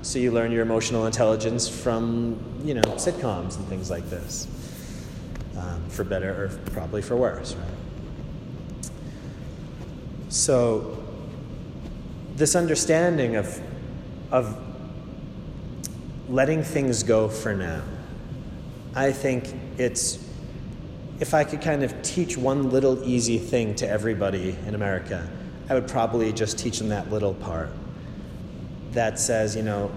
so 0.03 0.20
you 0.20 0.32
learn 0.32 0.51
your 0.51 0.62
emotional 0.62 1.08
intelligence 1.08 1.68
from, 1.68 2.38
you 2.63 2.75
know, 2.75 2.82
sitcoms 2.82 3.58
and 3.58 3.65
things 3.68 3.89
like 3.89 4.08
this, 4.10 4.48
um, 5.58 5.84
for 5.89 6.03
better 6.03 6.30
or 6.30 6.50
probably 6.72 7.01
for 7.01 7.15
worse, 7.15 7.56
right? 7.56 8.91
So 10.30 11.03
this 12.36 12.56
understanding 12.56 13.36
of 13.36 13.60
of 14.32 14.56
letting 16.30 16.63
things 16.63 17.03
go 17.03 17.27
for 17.27 17.53
now 17.53 17.82
I 18.94 19.13
think 19.13 19.53
it's, 19.77 20.20
if 21.21 21.35
I 21.35 21.43
could 21.43 21.61
kind 21.61 21.83
of 21.83 22.01
teach 22.01 22.35
one 22.35 22.71
little 22.71 23.01
easy 23.07 23.37
thing 23.37 23.75
to 23.75 23.87
everybody 23.87 24.57
in 24.65 24.73
America, 24.73 25.29
I 25.69 25.75
would 25.75 25.87
probably 25.87 26.33
just 26.33 26.57
teach 26.57 26.79
them 26.79 26.89
that 26.89 27.11
little 27.11 27.35
part 27.35 27.69
that 28.93 29.19
says, 29.19 29.55
you 29.55 29.61
know, 29.61 29.91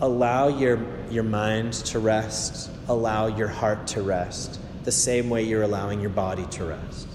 allow 0.00 0.48
your, 0.48 0.80
your 1.08 1.22
mind 1.22 1.72
to 1.72 2.00
rest, 2.00 2.68
allow 2.88 3.28
your 3.28 3.46
heart 3.46 3.86
to 3.88 4.02
rest, 4.02 4.60
the 4.82 4.90
same 4.90 5.30
way 5.30 5.44
you're 5.44 5.62
allowing 5.62 6.00
your 6.00 6.10
body 6.10 6.46
to 6.46 6.64
rest. 6.64 7.06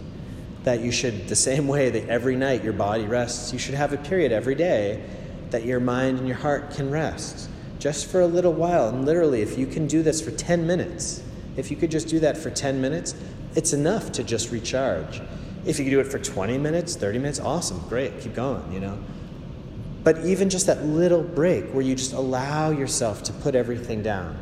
That 0.63 0.79
you 0.79 0.93
should, 0.93 1.27
the 1.27 1.35
same 1.35 1.67
way 1.67 1.89
that 1.89 2.07
every 2.07 2.37
night 2.37 2.63
your 2.63 2.71
body 2.71 3.03
rests, 3.03 3.51
you 3.51 3.59
should 3.59 3.75
have 3.75 3.91
a 3.91 3.97
period 3.97 4.31
every 4.31 4.55
day 4.55 5.03
that 5.49 5.65
your 5.65 5.81
mind 5.81 6.19
and 6.19 6.27
your 6.27 6.37
heart 6.37 6.71
can 6.71 6.89
rest 6.89 7.49
just 7.79 8.09
for 8.09 8.21
a 8.21 8.27
little 8.27 8.53
while. 8.53 8.87
And 8.87 9.05
literally, 9.05 9.41
if 9.41 9.57
you 9.57 9.67
can 9.67 9.87
do 9.87 10.03
this 10.03 10.21
for 10.21 10.31
10 10.31 10.65
minutes, 10.65 11.22
if 11.57 11.69
you 11.69 11.77
could 11.77 11.91
just 11.91 12.07
do 12.07 12.19
that 12.19 12.37
for 12.37 12.49
10 12.49 12.81
minutes, 12.81 13.15
it's 13.55 13.73
enough 13.73 14.11
to 14.13 14.23
just 14.23 14.51
recharge. 14.51 15.21
If 15.65 15.79
you 15.79 15.85
could 15.85 15.91
do 15.91 15.99
it 15.99 16.07
for 16.07 16.19
20 16.19 16.57
minutes, 16.57 16.95
30 16.95 17.19
minutes, 17.19 17.39
awesome, 17.39 17.79
great, 17.87 18.19
keep 18.19 18.33
going, 18.33 18.71
you 18.71 18.79
know. 18.79 18.97
But 20.03 20.25
even 20.25 20.49
just 20.49 20.67
that 20.67 20.83
little 20.83 21.23
break 21.23 21.65
where 21.71 21.83
you 21.83 21.95
just 21.95 22.13
allow 22.13 22.71
yourself 22.71 23.23
to 23.23 23.33
put 23.33 23.55
everything 23.55 24.01
down, 24.03 24.37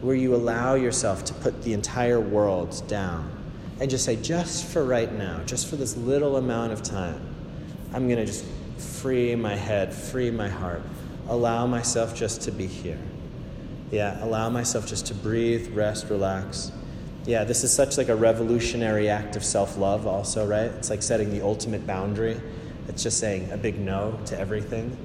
where 0.00 0.14
you 0.14 0.34
allow 0.34 0.74
yourself 0.74 1.24
to 1.26 1.34
put 1.34 1.62
the 1.62 1.72
entire 1.72 2.20
world 2.20 2.82
down, 2.86 3.30
and 3.80 3.90
just 3.90 4.04
say, 4.04 4.14
just 4.16 4.66
for 4.66 4.84
right 4.84 5.12
now, 5.12 5.40
just 5.46 5.66
for 5.68 5.76
this 5.76 5.96
little 5.96 6.36
amount 6.36 6.72
of 6.72 6.82
time, 6.82 7.20
I'm 7.92 8.06
going 8.06 8.18
to 8.18 8.26
just 8.26 8.44
free 8.76 9.34
my 9.34 9.56
head, 9.56 9.92
free 9.92 10.30
my 10.30 10.48
heart, 10.48 10.82
allow 11.28 11.66
myself 11.66 12.14
just 12.14 12.42
to 12.42 12.52
be 12.52 12.66
here. 12.66 12.98
Yeah, 13.90 14.22
allow 14.24 14.48
myself 14.50 14.86
just 14.86 15.06
to 15.06 15.14
breathe, 15.14 15.74
rest, 15.74 16.08
relax. 16.10 16.70
Yeah, 17.26 17.44
this 17.44 17.64
is 17.64 17.72
such 17.72 17.98
like 17.98 18.08
a 18.08 18.16
revolutionary 18.16 19.08
act 19.08 19.36
of 19.36 19.44
self-love 19.44 20.06
also, 20.06 20.46
right? 20.46 20.70
It's 20.70 20.90
like 20.90 21.02
setting 21.02 21.30
the 21.30 21.42
ultimate 21.42 21.86
boundary. 21.86 22.40
It's 22.88 23.02
just 23.02 23.18
saying 23.18 23.50
a 23.52 23.56
big 23.56 23.78
no 23.78 24.18
to 24.26 24.38
everything. 24.38 24.96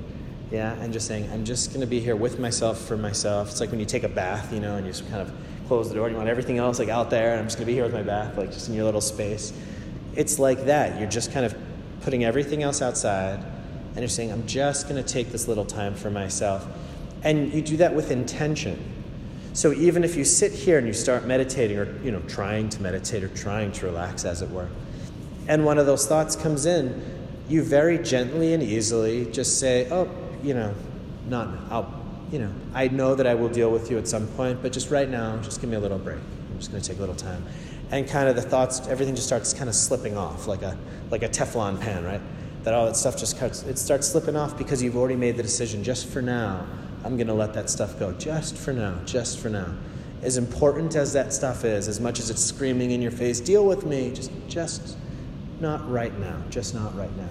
Yeah, 0.51 0.73
and 0.73 0.93
just 0.93 1.07
saying, 1.07 1.29
I'm 1.33 1.43
just 1.43 1.71
to 1.81 1.87
be 1.87 1.99
here 1.99 2.15
with 2.15 2.39
myself 2.39 2.79
for 2.79 2.95
myself. 2.95 3.49
It's 3.49 3.59
like 3.59 3.71
when 3.71 3.79
you 3.79 3.85
take 3.85 4.03
a 4.03 4.09
bath, 4.09 4.53
you 4.53 4.59
know, 4.59 4.75
and 4.75 4.85
you 4.85 4.91
just 4.91 5.09
kind 5.09 5.21
of 5.21 5.33
close 5.67 5.89
the 5.89 5.95
door 5.95 6.05
and 6.05 6.13
you 6.13 6.17
want 6.17 6.29
everything 6.29 6.59
else 6.59 6.77
like 6.77 6.89
out 6.89 7.09
there, 7.09 7.31
and 7.31 7.39
I'm 7.39 7.47
just 7.47 7.57
to 7.67 7.71
be 7.71 7.73
here 7.73 7.83
with 7.83 7.93
my 7.93 8.03
bath, 8.03 8.37
like 8.37 8.51
just 8.51 8.69
in 8.69 8.75
your 8.75 8.85
little 8.85 9.01
space. 9.01 9.51
It's 10.15 10.39
like 10.39 10.65
that. 10.65 10.99
You're 10.99 11.09
just 11.09 11.31
kind 11.31 11.45
of 11.45 11.55
putting 12.01 12.23
everything 12.23 12.61
else 12.61 12.83
outside 12.83 13.43
and 13.95 14.01
you're 14.01 14.09
saying, 14.09 14.31
I'm 14.31 14.45
just 14.45 14.87
to 15.01 15.03
take 15.03 15.31
this 15.31 15.47
little 15.47 15.63
time 15.63 15.95
for 15.95 16.11
myself. 16.11 16.67
And 17.25 17.53
you 17.53 17.61
do 17.61 17.75
that 17.77 17.93
with 17.93 18.11
intention. 18.11 18.79
So 19.51 19.73
even 19.73 20.05
if 20.05 20.15
you 20.15 20.23
sit 20.23 20.53
here 20.53 20.77
and 20.77 20.87
you 20.87 20.93
start 20.93 21.25
meditating 21.25 21.77
or 21.77 22.01
you 22.01 22.11
know 22.11 22.21
trying 22.21 22.69
to 22.69 22.81
meditate 22.81 23.23
or 23.23 23.27
trying 23.29 23.73
to 23.73 23.85
relax 23.85 24.23
as 24.23 24.41
it 24.41 24.49
were, 24.49 24.69
and 25.47 25.65
one 25.65 25.77
of 25.77 25.85
those 25.85 26.07
thoughts 26.07 26.37
comes 26.37 26.65
in, 26.65 27.03
you 27.49 27.63
very 27.63 27.97
gently 27.97 28.53
and 28.53 28.63
easily 28.63 29.25
just 29.31 29.59
say, 29.59 29.89
"Oh, 29.91 30.09
you 30.43 30.53
know, 30.53 30.73
not 31.27 31.53
now. 31.53 31.67
I'll 31.69 32.05
you 32.31 32.39
know, 32.39 32.51
I 32.73 32.87
know 32.87 33.15
that 33.15 33.27
I 33.27 33.35
will 33.35 33.49
deal 33.49 33.71
with 33.71 33.91
you 33.91 33.97
at 33.97 34.07
some 34.07 34.27
point, 34.27 34.61
but 34.61 34.71
just 34.71 34.89
right 34.89 35.07
now, 35.07 35.37
just 35.37 35.61
give 35.61 35.69
me 35.69 35.75
a 35.75 35.79
little 35.79 35.97
break. 35.97 36.17
I'm 36.17 36.57
just 36.57 36.71
going 36.71 36.81
to 36.81 36.89
take 36.89 36.97
a 36.97 37.01
little 37.01 37.15
time. 37.15 37.45
And 37.91 38.07
kind 38.07 38.27
of 38.27 38.35
the 38.35 38.41
thoughts, 38.41 38.87
everything 38.87 39.15
just 39.15 39.27
starts 39.27 39.53
kind 39.53 39.69
of 39.69 39.75
slipping 39.75 40.17
off 40.17 40.47
like 40.47 40.63
a, 40.63 40.77
like 41.11 41.23
a 41.23 41.29
Teflon 41.29 41.79
pan, 41.79 42.03
right? 42.03 42.21
That 42.63 42.73
all 42.73 42.87
that 42.87 42.95
stuff 42.95 43.17
just 43.17 43.37
cuts, 43.37 43.63
it 43.63 43.77
starts 43.77 44.07
slipping 44.07 44.35
off 44.35 44.57
because 44.57 44.81
you've 44.81 44.97
already 44.97 45.15
made 45.15 45.37
the 45.37 45.43
decision 45.43 45.83
just 45.83 46.07
for 46.07 46.21
now. 46.21 46.65
I'm 47.05 47.17
going 47.17 47.27
to 47.27 47.33
let 47.33 47.53
that 47.53 47.69
stuff 47.69 47.99
go 47.99 48.11
just 48.13 48.57
for 48.57 48.73
now, 48.73 48.97
just 49.05 49.39
for 49.39 49.49
now. 49.49 49.71
As 50.23 50.37
important 50.37 50.95
as 50.95 51.13
that 51.13 51.33
stuff 51.33 51.63
is, 51.63 51.87
as 51.87 51.99
much 51.99 52.19
as 52.19 52.31
it's 52.31 52.43
screaming 52.43 52.89
in 52.89 53.01
your 53.01 53.11
face, 53.11 53.39
deal 53.39 53.63
with 53.63 53.85
me, 53.85 54.11
just, 54.11 54.31
just 54.47 54.97
not 55.59 55.87
right 55.89 56.17
now, 56.19 56.41
just 56.49 56.73
not 56.73 56.97
right 56.97 57.15
now. 57.15 57.29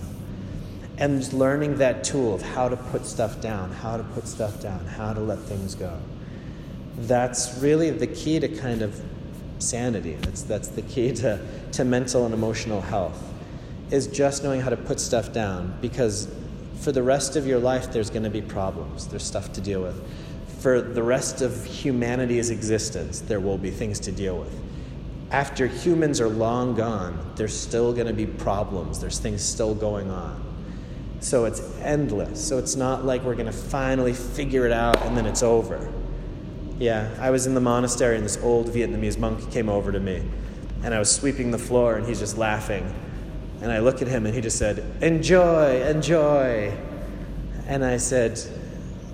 And 0.98 1.18
just 1.18 1.32
learning 1.32 1.78
that 1.78 2.04
tool 2.04 2.34
of 2.34 2.42
how 2.42 2.68
to 2.68 2.76
put 2.76 3.04
stuff 3.04 3.40
down, 3.40 3.72
how 3.72 3.96
to 3.96 4.04
put 4.04 4.28
stuff 4.28 4.62
down, 4.62 4.86
how 4.86 5.12
to 5.12 5.20
let 5.20 5.40
things 5.40 5.74
go. 5.74 5.98
That's 6.98 7.58
really 7.58 7.90
the 7.90 8.06
key 8.06 8.38
to 8.38 8.46
kind 8.46 8.80
of 8.80 9.02
sanity. 9.58 10.14
That's, 10.14 10.42
that's 10.44 10.68
the 10.68 10.82
key 10.82 11.12
to, 11.14 11.44
to 11.72 11.84
mental 11.84 12.24
and 12.26 12.32
emotional 12.32 12.80
health, 12.80 13.20
is 13.90 14.06
just 14.06 14.44
knowing 14.44 14.60
how 14.60 14.70
to 14.70 14.76
put 14.76 15.00
stuff 15.00 15.32
down 15.32 15.76
because 15.80 16.32
for 16.84 16.92
the 16.92 17.02
rest 17.02 17.34
of 17.34 17.46
your 17.46 17.58
life, 17.58 17.90
there's 17.90 18.10
going 18.10 18.24
to 18.24 18.30
be 18.30 18.42
problems, 18.42 19.08
there's 19.08 19.22
stuff 19.24 19.50
to 19.54 19.60
deal 19.62 19.80
with. 19.80 20.06
For 20.60 20.82
the 20.82 21.02
rest 21.02 21.40
of 21.40 21.64
humanity's 21.64 22.50
existence, 22.50 23.22
there 23.22 23.40
will 23.40 23.56
be 23.56 23.70
things 23.70 23.98
to 24.00 24.12
deal 24.12 24.36
with. 24.36 24.54
After 25.30 25.66
humans 25.66 26.20
are 26.20 26.28
long 26.28 26.74
gone, 26.74 27.32
there's 27.36 27.58
still 27.58 27.94
going 27.94 28.06
to 28.06 28.12
be 28.12 28.26
problems, 28.26 29.00
there's 29.00 29.18
things 29.18 29.42
still 29.42 29.74
going 29.74 30.10
on. 30.10 30.42
So 31.20 31.46
it's 31.46 31.62
endless. 31.80 32.46
So 32.46 32.58
it's 32.58 32.76
not 32.76 33.06
like 33.06 33.22
we're 33.22 33.34
going 33.34 33.46
to 33.46 33.52
finally 33.52 34.12
figure 34.12 34.66
it 34.66 34.72
out 34.72 35.00
and 35.04 35.16
then 35.16 35.24
it's 35.24 35.42
over. 35.42 35.90
Yeah, 36.78 37.08
I 37.18 37.30
was 37.30 37.46
in 37.46 37.54
the 37.54 37.62
monastery 37.62 38.16
and 38.16 38.26
this 38.26 38.36
old 38.42 38.68
Vietnamese 38.68 39.16
monk 39.16 39.50
came 39.50 39.70
over 39.70 39.90
to 39.90 40.00
me 40.00 40.22
and 40.82 40.92
I 40.92 40.98
was 40.98 41.10
sweeping 41.10 41.50
the 41.50 41.58
floor 41.58 41.94
and 41.94 42.06
he's 42.06 42.18
just 42.18 42.36
laughing. 42.36 42.94
And 43.64 43.72
I 43.72 43.78
look 43.78 44.02
at 44.02 44.08
him 44.08 44.26
and 44.26 44.34
he 44.34 44.42
just 44.42 44.58
said, 44.58 44.84
Enjoy, 45.00 45.82
enjoy. 45.88 46.76
And 47.66 47.82
I 47.82 47.96
said, 47.96 48.38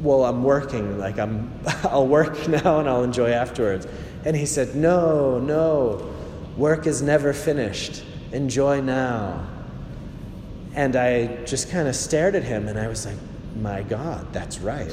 Well, 0.00 0.24
I'm 0.24 0.42
working. 0.42 0.98
Like, 0.98 1.20
I'm, 1.20 1.52
I'll 1.84 2.08
work 2.08 2.48
now 2.64 2.80
and 2.80 2.88
I'll 2.88 3.04
enjoy 3.04 3.30
afterwards. 3.30 3.86
And 4.24 4.34
he 4.34 4.46
said, 4.46 4.74
No, 4.74 5.38
no, 5.38 6.12
work 6.56 6.88
is 6.88 7.00
never 7.00 7.32
finished. 7.32 8.02
Enjoy 8.32 8.80
now. 8.80 9.46
And 10.74 10.96
I 10.96 11.44
just 11.44 11.70
kind 11.70 11.86
of 11.86 11.94
stared 11.94 12.34
at 12.34 12.42
him 12.42 12.66
and 12.66 12.76
I 12.76 12.88
was 12.88 13.06
like, 13.06 13.18
My 13.54 13.84
God, 13.84 14.32
that's 14.32 14.58
right. 14.58 14.92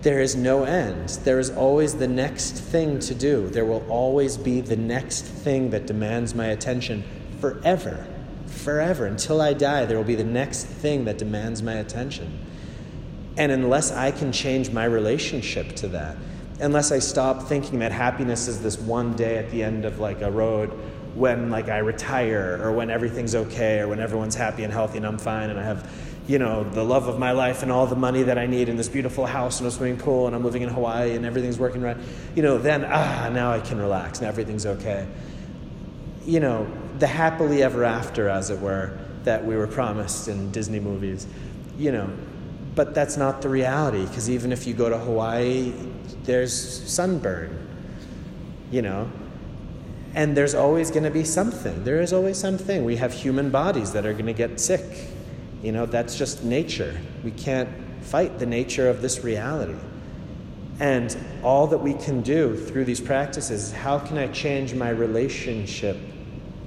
There 0.00 0.22
is 0.22 0.34
no 0.34 0.64
end. 0.64 1.10
There 1.24 1.38
is 1.38 1.50
always 1.50 1.94
the 1.94 2.08
next 2.08 2.52
thing 2.52 3.00
to 3.00 3.14
do. 3.14 3.50
There 3.50 3.66
will 3.66 3.84
always 3.90 4.38
be 4.38 4.62
the 4.62 4.76
next 4.76 5.24
thing 5.24 5.68
that 5.70 5.86
demands 5.86 6.34
my 6.34 6.46
attention 6.46 7.04
forever. 7.38 8.06
Forever. 8.52 9.06
Until 9.06 9.40
I 9.40 9.54
die, 9.54 9.86
there 9.86 9.96
will 9.96 10.04
be 10.04 10.14
the 10.14 10.24
next 10.24 10.64
thing 10.64 11.04
that 11.06 11.18
demands 11.18 11.62
my 11.62 11.74
attention. 11.74 12.46
And 13.36 13.50
unless 13.50 13.90
I 13.90 14.10
can 14.10 14.30
change 14.30 14.70
my 14.70 14.84
relationship 14.84 15.74
to 15.76 15.88
that, 15.88 16.16
unless 16.60 16.92
I 16.92 16.98
stop 16.98 17.44
thinking 17.44 17.80
that 17.80 17.90
happiness 17.92 18.46
is 18.46 18.62
this 18.62 18.78
one 18.78 19.14
day 19.16 19.38
at 19.38 19.50
the 19.50 19.64
end 19.64 19.84
of 19.84 19.98
like 19.98 20.20
a 20.20 20.30
road 20.30 20.70
when 21.14 21.50
like 21.50 21.68
I 21.68 21.78
retire 21.78 22.60
or 22.62 22.72
when 22.72 22.90
everything's 22.90 23.34
okay 23.34 23.80
or 23.80 23.88
when 23.88 24.00
everyone's 24.00 24.34
happy 24.34 24.64
and 24.64 24.72
healthy 24.72 24.98
and 24.98 25.06
I'm 25.06 25.18
fine 25.18 25.50
and 25.50 25.58
I 25.58 25.64
have 25.64 25.90
you 26.26 26.38
know, 26.38 26.62
the 26.62 26.84
love 26.84 27.08
of 27.08 27.18
my 27.18 27.32
life 27.32 27.62
and 27.62 27.72
all 27.72 27.86
the 27.86 27.96
money 27.96 28.22
that 28.22 28.38
I 28.38 28.46
need 28.46 28.68
and 28.68 28.78
this 28.78 28.88
beautiful 28.88 29.26
house 29.26 29.58
and 29.58 29.66
a 29.66 29.70
swimming 29.70 29.98
pool 29.98 30.28
and 30.28 30.36
I'm 30.36 30.44
living 30.44 30.62
in 30.62 30.68
Hawaii 30.68 31.16
and 31.16 31.26
everything's 31.26 31.58
working 31.58 31.82
right, 31.82 31.96
you 32.36 32.42
know, 32.42 32.58
then, 32.58 32.84
ah, 32.84 33.28
now 33.32 33.50
I 33.50 33.60
can 33.60 33.78
relax 33.78 34.20
and 34.20 34.28
everything's 34.28 34.64
okay. 34.64 35.06
You 36.24 36.38
know, 36.38 36.70
the 37.02 37.06
happily 37.06 37.62
ever 37.62 37.84
after, 37.84 38.28
as 38.28 38.48
it 38.50 38.60
were, 38.60 38.96
that 39.24 39.44
we 39.44 39.56
were 39.56 39.66
promised 39.66 40.28
in 40.28 40.50
Disney 40.52 40.80
movies, 40.80 41.26
you 41.76 41.92
know, 41.92 42.08
but 42.74 42.94
that's 42.94 43.16
not 43.16 43.42
the 43.42 43.48
reality 43.48 44.06
because 44.06 44.30
even 44.30 44.52
if 44.52 44.66
you 44.66 44.72
go 44.72 44.88
to 44.88 44.96
Hawaii, 44.96 45.72
there's 46.22 46.54
sunburn, 46.88 47.68
you 48.70 48.82
know, 48.82 49.10
and 50.14 50.36
there's 50.36 50.54
always 50.54 50.90
going 50.90 51.02
to 51.04 51.10
be 51.10 51.24
something. 51.24 51.84
There 51.84 52.00
is 52.00 52.12
always 52.12 52.38
something. 52.38 52.84
We 52.84 52.96
have 52.96 53.12
human 53.12 53.50
bodies 53.50 53.92
that 53.92 54.06
are 54.06 54.12
going 54.12 54.26
to 54.26 54.32
get 54.32 54.60
sick 54.60 55.08
you 55.62 55.70
know, 55.70 55.86
that's 55.86 56.18
just 56.18 56.42
nature. 56.42 57.00
We 57.22 57.30
can't 57.30 57.68
fight 58.02 58.38
the 58.38 58.46
nature 58.46 58.88
of 58.88 59.00
this 59.00 59.22
reality. 59.22 59.76
And 60.80 61.16
all 61.44 61.68
that 61.68 61.78
we 61.78 61.94
can 61.94 62.22
do 62.22 62.56
through 62.56 62.84
these 62.84 63.00
practices 63.00 63.62
is 63.62 63.72
how 63.72 64.00
can 64.00 64.18
I 64.18 64.26
change 64.28 64.74
my 64.74 64.90
relationship 64.90 65.96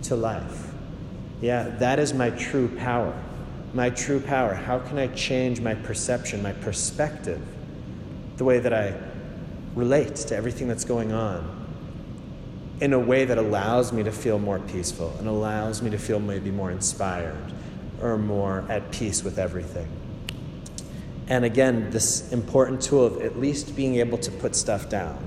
to 0.07 0.15
life? 0.15 0.71
Yeah, 1.41 1.69
that 1.79 1.99
is 1.99 2.13
my 2.13 2.29
true 2.31 2.67
power. 2.77 3.13
My 3.73 3.89
true 3.89 4.19
power. 4.19 4.53
How 4.53 4.79
can 4.79 4.97
I 4.97 5.07
change 5.07 5.59
my 5.59 5.75
perception, 5.75 6.41
my 6.41 6.53
perspective, 6.53 7.41
the 8.37 8.43
way 8.43 8.59
that 8.59 8.73
I 8.73 8.95
relate 9.75 10.15
to 10.15 10.35
everything 10.35 10.67
that's 10.67 10.85
going 10.85 11.11
on 11.11 11.51
in 12.81 12.93
a 12.93 12.99
way 12.99 13.25
that 13.25 13.37
allows 13.37 13.93
me 13.93 14.03
to 14.03 14.11
feel 14.11 14.39
more 14.39 14.59
peaceful 14.59 15.15
and 15.19 15.27
allows 15.27 15.81
me 15.81 15.89
to 15.89 15.97
feel 15.97 16.19
maybe 16.19 16.51
more 16.51 16.71
inspired 16.71 17.53
or 18.01 18.17
more 18.17 18.65
at 18.69 18.91
peace 18.91 19.23
with 19.23 19.39
everything. 19.39 19.87
And 21.27 21.45
again, 21.45 21.89
this 21.89 22.31
important 22.31 22.81
tool 22.81 23.05
of 23.05 23.21
at 23.21 23.39
least 23.39 23.75
being 23.75 23.95
able 23.95 24.17
to 24.19 24.31
put 24.31 24.55
stuff 24.55 24.89
down, 24.89 25.17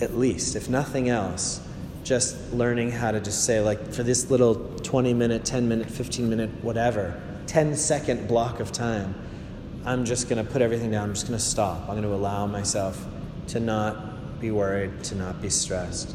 at 0.00 0.16
least, 0.16 0.54
if 0.54 0.68
nothing 0.68 1.08
else, 1.08 1.63
just 2.04 2.52
learning 2.52 2.92
how 2.92 3.10
to 3.10 3.20
just 3.20 3.44
say, 3.44 3.60
like, 3.60 3.92
for 3.92 4.02
this 4.02 4.30
little 4.30 4.54
20 4.82 5.14
minute, 5.14 5.44
10 5.44 5.68
minute, 5.68 5.90
15 5.90 6.28
minute, 6.28 6.50
whatever, 6.62 7.20
10 7.46 7.74
second 7.74 8.28
block 8.28 8.60
of 8.60 8.70
time, 8.70 9.14
I'm 9.84 10.04
just 10.04 10.28
going 10.28 10.44
to 10.44 10.50
put 10.50 10.62
everything 10.62 10.90
down. 10.90 11.08
I'm 11.08 11.14
just 11.14 11.26
going 11.26 11.38
to 11.38 11.44
stop. 11.44 11.80
I'm 11.88 11.96
going 11.96 12.02
to 12.02 12.14
allow 12.14 12.46
myself 12.46 13.04
to 13.48 13.60
not 13.60 14.40
be 14.40 14.50
worried, 14.50 15.02
to 15.04 15.14
not 15.14 15.42
be 15.42 15.50
stressed, 15.50 16.14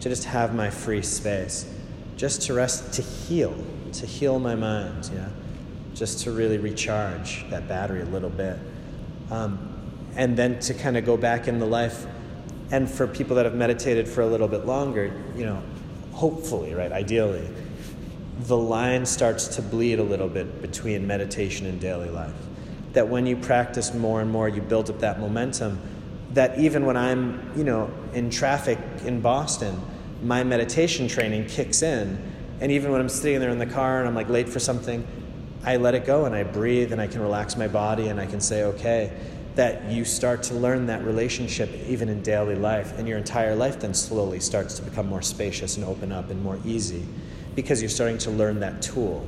to 0.00 0.08
just 0.08 0.24
have 0.24 0.54
my 0.54 0.70
free 0.70 1.02
space, 1.02 1.66
just 2.16 2.42
to 2.42 2.54
rest, 2.54 2.92
to 2.94 3.02
heal 3.02 3.54
to 3.92 4.06
heal 4.06 4.38
my 4.38 4.54
mind, 4.54 5.10
yeah, 5.12 5.28
just 5.94 6.20
to 6.20 6.32
really 6.32 6.58
recharge 6.58 7.48
that 7.50 7.68
battery 7.68 8.02
a 8.02 8.06
little 8.06 8.30
bit. 8.30 8.58
Um, 9.30 9.66
and 10.16 10.36
then 10.36 10.58
to 10.60 10.74
kind 10.74 10.96
of 10.96 11.04
go 11.04 11.16
back 11.16 11.48
into 11.48 11.64
life. 11.64 12.06
And 12.70 12.88
for 12.88 13.06
people 13.06 13.36
that 13.36 13.44
have 13.44 13.54
meditated 13.54 14.08
for 14.08 14.20
a 14.22 14.26
little 14.26 14.48
bit 14.48 14.66
longer, 14.66 15.12
you 15.36 15.44
know, 15.44 15.62
hopefully, 16.12 16.74
right, 16.74 16.92
ideally, 16.92 17.48
the 18.40 18.56
line 18.56 19.04
starts 19.04 19.48
to 19.48 19.62
bleed 19.62 19.98
a 19.98 20.02
little 20.02 20.28
bit 20.28 20.62
between 20.62 21.06
meditation 21.06 21.66
and 21.66 21.80
daily 21.80 22.08
life. 22.08 22.34
That 22.92 23.08
when 23.08 23.26
you 23.26 23.36
practice 23.36 23.92
more 23.92 24.20
and 24.20 24.30
more, 24.30 24.48
you 24.48 24.62
build 24.62 24.88
up 24.88 25.00
that 25.00 25.20
momentum. 25.20 25.80
That 26.34 26.58
even 26.58 26.86
when 26.86 26.96
I'm, 26.96 27.52
you 27.56 27.64
know, 27.64 27.92
in 28.14 28.30
traffic 28.30 28.78
in 29.04 29.20
Boston, 29.20 29.80
my 30.22 30.44
meditation 30.44 31.08
training 31.08 31.46
kicks 31.46 31.82
in 31.82 32.30
and 32.60 32.70
even 32.70 32.92
when 32.92 33.00
I'm 33.00 33.08
sitting 33.08 33.40
there 33.40 33.50
in 33.50 33.58
the 33.58 33.66
car 33.66 34.00
and 34.00 34.08
I'm 34.08 34.14
like 34.14 34.28
late 34.28 34.48
for 34.48 34.60
something, 34.60 35.06
I 35.64 35.76
let 35.76 35.94
it 35.94 36.04
go 36.04 36.26
and 36.26 36.34
I 36.34 36.42
breathe 36.42 36.92
and 36.92 37.00
I 37.00 37.06
can 37.06 37.22
relax 37.22 37.56
my 37.56 37.68
body 37.68 38.08
and 38.08 38.20
I 38.20 38.26
can 38.26 38.40
say, 38.40 38.64
okay, 38.64 39.12
that 39.56 39.90
you 39.90 40.04
start 40.04 40.42
to 40.44 40.54
learn 40.54 40.86
that 40.86 41.04
relationship 41.04 41.70
even 41.88 42.08
in 42.08 42.22
daily 42.22 42.54
life. 42.54 42.98
And 42.98 43.08
your 43.08 43.18
entire 43.18 43.54
life 43.54 43.80
then 43.80 43.94
slowly 43.94 44.40
starts 44.40 44.76
to 44.76 44.82
become 44.82 45.06
more 45.06 45.22
spacious 45.22 45.76
and 45.76 45.84
open 45.84 46.12
up 46.12 46.30
and 46.30 46.42
more 46.42 46.58
easy 46.64 47.04
because 47.54 47.82
you're 47.82 47.88
starting 47.88 48.18
to 48.18 48.30
learn 48.30 48.60
that 48.60 48.80
tool, 48.80 49.26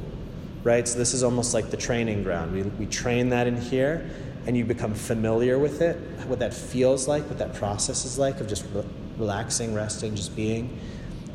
right? 0.63 0.87
So 0.87 0.99
this 0.99 1.13
is 1.13 1.23
almost 1.23 1.55
like 1.55 1.71
the 1.71 1.77
training 1.77 2.23
ground. 2.23 2.53
We, 2.53 2.63
we 2.63 2.87
train 2.87 3.29
that 3.31 3.47
in 3.47 3.61
here 3.61 4.09
and 4.47 4.57
you 4.57 4.65
become 4.65 4.95
familiar 4.95 5.59
with 5.59 5.83
it, 5.83 5.97
what 6.27 6.39
that 6.39 6.55
feels 6.55 7.07
like, 7.09 7.25
what 7.29 7.39
that 7.39 7.55
process 7.55 8.05
is 8.05 8.19
like 8.19 8.41
of 8.41 8.49
just 8.49 8.65
re- 8.73 8.85
relaxing, 9.19 9.75
resting, 9.75 10.15
just 10.15 10.35
being 10.35 10.79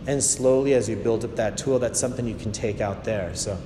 and 0.08 0.24
slowly, 0.24 0.74
as 0.74 0.88
you 0.88 0.96
build 0.96 1.26
up 1.26 1.36
that 1.36 1.58
tool, 1.58 1.80
that's 1.80 2.00
something 2.00 2.26
you 2.26 2.36
can 2.36 2.54
take 2.54 2.80
out 2.80 3.04
there. 3.04 3.36
So, 3.36 3.58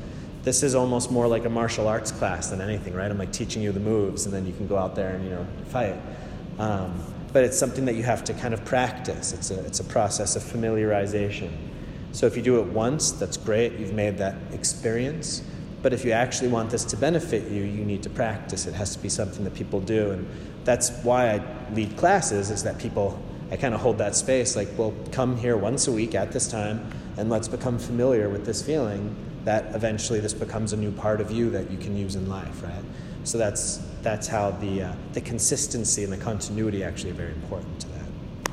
this 0.44 0.64
is 0.64 0.74
almost 0.74 1.12
more 1.12 1.28
like 1.28 1.46
a 1.46 1.50
martial 1.50 1.88
arts 1.88 2.12
class 2.12 2.50
than 2.50 2.62
anything, 2.62 2.94
right? 2.94 3.10
I'm 3.10 3.18
like 3.18 3.32
teaching 3.32 3.62
you 3.62 3.72
the 3.72 3.80
moves, 3.80 4.26
and 4.26 4.34
then 4.34 4.46
you 4.46 4.54
can 4.54 4.68
go 4.68 4.78
out 4.78 4.96
there 4.96 5.16
and 5.16 5.24
you 5.24 5.30
know 5.30 5.46
fight. 5.68 5.96
Um, 6.58 7.04
but 7.32 7.44
it's 7.44 7.58
something 7.58 7.86
that 7.86 7.96
you 7.96 8.04
have 8.04 8.24
to 8.26 8.34
kind 8.34 8.54
of 8.54 8.66
practice. 8.66 9.34
It's 9.34 9.52
a 9.52 9.64
it's 9.66 9.80
a 9.80 9.84
process 9.84 10.36
of 10.36 10.44
familiarization. 10.44 11.52
So 12.12 12.26
if 12.26 12.36
you 12.36 12.42
do 12.42 12.60
it 12.60 12.68
once, 12.68 13.12
that's 13.12 13.38
great. 13.38 13.74
You've 13.74 13.94
made 13.94 14.18
that 14.18 14.36
experience. 14.52 15.44
But 15.82 15.94
if 15.94 16.06
you 16.06 16.12
actually 16.12 16.50
want 16.50 16.70
this 16.70 16.86
to 16.86 16.98
benefit 16.98 17.50
you, 17.50 17.64
you 17.64 17.84
need 17.84 18.04
to 18.04 18.10
practice. 18.10 18.68
It 18.68 18.76
has 18.76 18.96
to 18.96 19.02
be 19.02 19.10
something 19.10 19.44
that 19.46 19.56
people 19.56 19.80
do, 19.80 20.12
and 20.12 20.28
that's 20.64 20.92
why 21.04 21.32
I 21.32 21.42
lead 21.74 21.98
classes. 21.98 22.52
Is 22.52 22.64
that 22.64 22.80
people 22.80 23.20
I 23.52 23.58
kind 23.58 23.76
of 23.76 23.82
hold 23.82 23.98
that 23.98 24.16
space 24.16 24.56
like, 24.56 24.70
well, 24.78 24.94
come 25.12 25.36
here 25.36 25.58
once 25.58 25.88
a 25.88 25.92
week 25.92 26.16
at 26.16 26.32
this 26.32 26.50
time 26.50 26.90
and 27.18 27.30
let's 27.30 27.50
become 27.50 27.78
familiar 27.78 28.30
with 28.30 28.46
this 28.46 28.62
feeling 28.66 29.14
that 29.46 29.74
eventually 29.76 30.20
this 30.20 30.34
becomes 30.34 30.74
a 30.74 30.78
new 30.78 30.92
part 30.92 31.22
of 31.22 31.32
you 31.32 31.50
that 31.50 31.72
you 31.72 31.78
can 31.78 31.98
use 31.98 32.16
in 32.16 32.30
life, 32.30 32.64
right? 32.64 32.84
So 33.24 33.38
that's 33.38 33.78
that's 34.02 34.28
how 34.28 34.52
the 34.52 34.84
uh, 34.84 34.94
the 35.14 35.22
consistency 35.22 36.04
and 36.04 36.12
the 36.12 36.18
continuity 36.18 36.84
actually 36.84 37.12
are 37.12 37.16
very 37.16 37.34
important 37.34 37.80
to 37.82 37.88
that. 37.90 38.52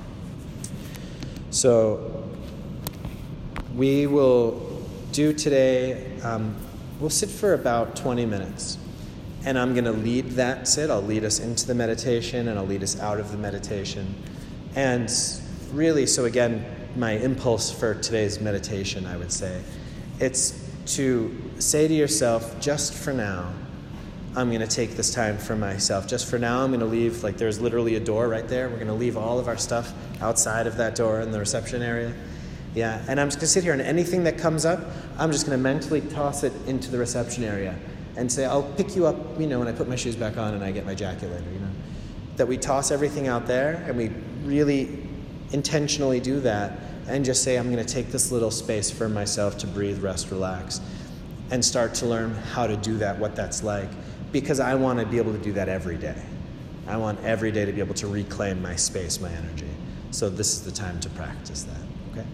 So 1.50 2.24
we 3.74 4.06
will 4.06 4.82
do 5.12 5.32
today. 5.32 6.20
Um, 6.22 6.54
we'll 7.00 7.10
sit 7.10 7.30
for 7.30 7.54
about 7.54 7.96
20 7.96 8.26
minutes, 8.26 8.76
and 9.44 9.58
I'm 9.58 9.72
going 9.72 9.84
to 9.84 9.92
lead 9.92 10.30
that 10.32 10.68
sit. 10.68 10.90
I'll 10.90 11.00
lead 11.00 11.24
us 11.24 11.38
into 11.38 11.66
the 11.66 11.74
meditation, 11.74 12.48
and 12.48 12.58
I'll 12.58 12.66
lead 12.66 12.82
us 12.82 13.00
out 13.00 13.20
of 13.20 13.30
the 13.30 13.38
meditation. 13.38 14.14
And 14.74 15.10
really, 15.72 16.06
so 16.06 16.24
again, 16.24 16.64
my 16.96 17.12
impulse 17.12 17.70
for 17.70 17.94
today's 17.94 18.40
meditation, 18.40 19.06
I 19.06 19.16
would 19.16 19.32
say, 19.32 19.62
it's 20.20 20.57
to 20.88 21.34
say 21.58 21.86
to 21.86 21.94
yourself, 21.94 22.58
just 22.60 22.94
for 22.94 23.12
now, 23.12 23.52
I'm 24.36 24.48
going 24.48 24.60
to 24.60 24.66
take 24.66 24.92
this 24.92 25.12
time 25.12 25.38
for 25.38 25.56
myself. 25.56 26.06
Just 26.06 26.30
for 26.30 26.38
now, 26.38 26.62
I'm 26.62 26.70
going 26.70 26.80
to 26.80 26.86
leave, 26.86 27.22
like, 27.22 27.36
there's 27.36 27.60
literally 27.60 27.96
a 27.96 28.00
door 28.00 28.28
right 28.28 28.46
there. 28.46 28.68
We're 28.68 28.76
going 28.76 28.88
to 28.88 28.94
leave 28.94 29.16
all 29.16 29.38
of 29.38 29.48
our 29.48 29.56
stuff 29.56 29.92
outside 30.20 30.66
of 30.66 30.76
that 30.76 30.94
door 30.94 31.20
in 31.20 31.32
the 31.32 31.38
reception 31.38 31.82
area. 31.82 32.14
Yeah, 32.74 33.02
and 33.08 33.18
I'm 33.18 33.28
just 33.28 33.38
going 33.38 33.46
to 33.46 33.52
sit 33.52 33.64
here, 33.64 33.72
and 33.72 33.82
anything 33.82 34.24
that 34.24 34.38
comes 34.38 34.64
up, 34.64 34.80
I'm 35.18 35.32
just 35.32 35.46
going 35.46 35.58
to 35.58 35.62
mentally 35.62 36.00
toss 36.00 36.44
it 36.44 36.52
into 36.66 36.90
the 36.90 36.98
reception 36.98 37.42
area 37.42 37.74
and 38.16 38.30
say, 38.30 38.44
I'll 38.44 38.62
pick 38.62 38.94
you 38.94 39.06
up, 39.06 39.16
you 39.40 39.46
know, 39.46 39.58
when 39.58 39.68
I 39.68 39.72
put 39.72 39.88
my 39.88 39.96
shoes 39.96 40.16
back 40.16 40.36
on 40.36 40.54
and 40.54 40.62
I 40.62 40.70
get 40.72 40.84
my 40.84 40.94
jacket 40.94 41.30
later, 41.30 41.50
you 41.52 41.60
know. 41.60 41.70
That 42.36 42.46
we 42.46 42.56
toss 42.56 42.90
everything 42.90 43.28
out 43.28 43.46
there 43.46 43.84
and 43.86 43.96
we 43.96 44.10
really 44.44 45.08
intentionally 45.52 46.20
do 46.20 46.40
that 46.40 46.78
and 47.08 47.24
just 47.24 47.42
say, 47.42 47.56
I'm 47.56 47.72
going 47.72 47.84
to 47.84 47.92
take 47.92 48.08
this 48.08 48.30
little 48.30 48.50
space 48.50 48.90
for 48.90 49.08
myself 49.08 49.58
to 49.58 49.66
breathe, 49.66 50.02
rest, 50.02 50.30
relax, 50.30 50.80
and 51.50 51.64
start 51.64 51.94
to 51.94 52.06
learn 52.06 52.34
how 52.34 52.66
to 52.66 52.76
do 52.76 52.98
that, 52.98 53.18
what 53.18 53.34
that's 53.34 53.62
like 53.62 53.88
because 54.32 54.60
I 54.60 54.74
want 54.74 54.98
to 54.98 55.06
be 55.06 55.18
able 55.18 55.32
to 55.32 55.38
do 55.38 55.52
that 55.54 55.68
every 55.68 55.96
day. 55.96 56.20
I 56.86 56.96
want 56.96 57.22
every 57.24 57.50
day 57.50 57.64
to 57.64 57.72
be 57.72 57.80
able 57.80 57.94
to 57.94 58.06
reclaim 58.06 58.62
my 58.62 58.76
space, 58.76 59.20
my 59.20 59.30
energy. 59.30 59.68
So 60.10 60.28
this 60.28 60.52
is 60.54 60.64
the 60.64 60.70
time 60.70 61.00
to 61.00 61.10
practice 61.10 61.64
that, 61.64 61.80
okay? 62.12 62.26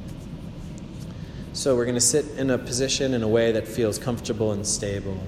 So 1.52 1.76
we're 1.76 1.84
going 1.84 1.96
to 1.96 2.00
sit 2.00 2.26
in 2.36 2.50
a 2.50 2.58
position 2.58 3.14
in 3.14 3.22
a 3.22 3.28
way 3.28 3.52
that 3.52 3.66
feels 3.66 3.98
comfortable 3.98 4.52
and 4.52 4.66
stable. 4.66 5.18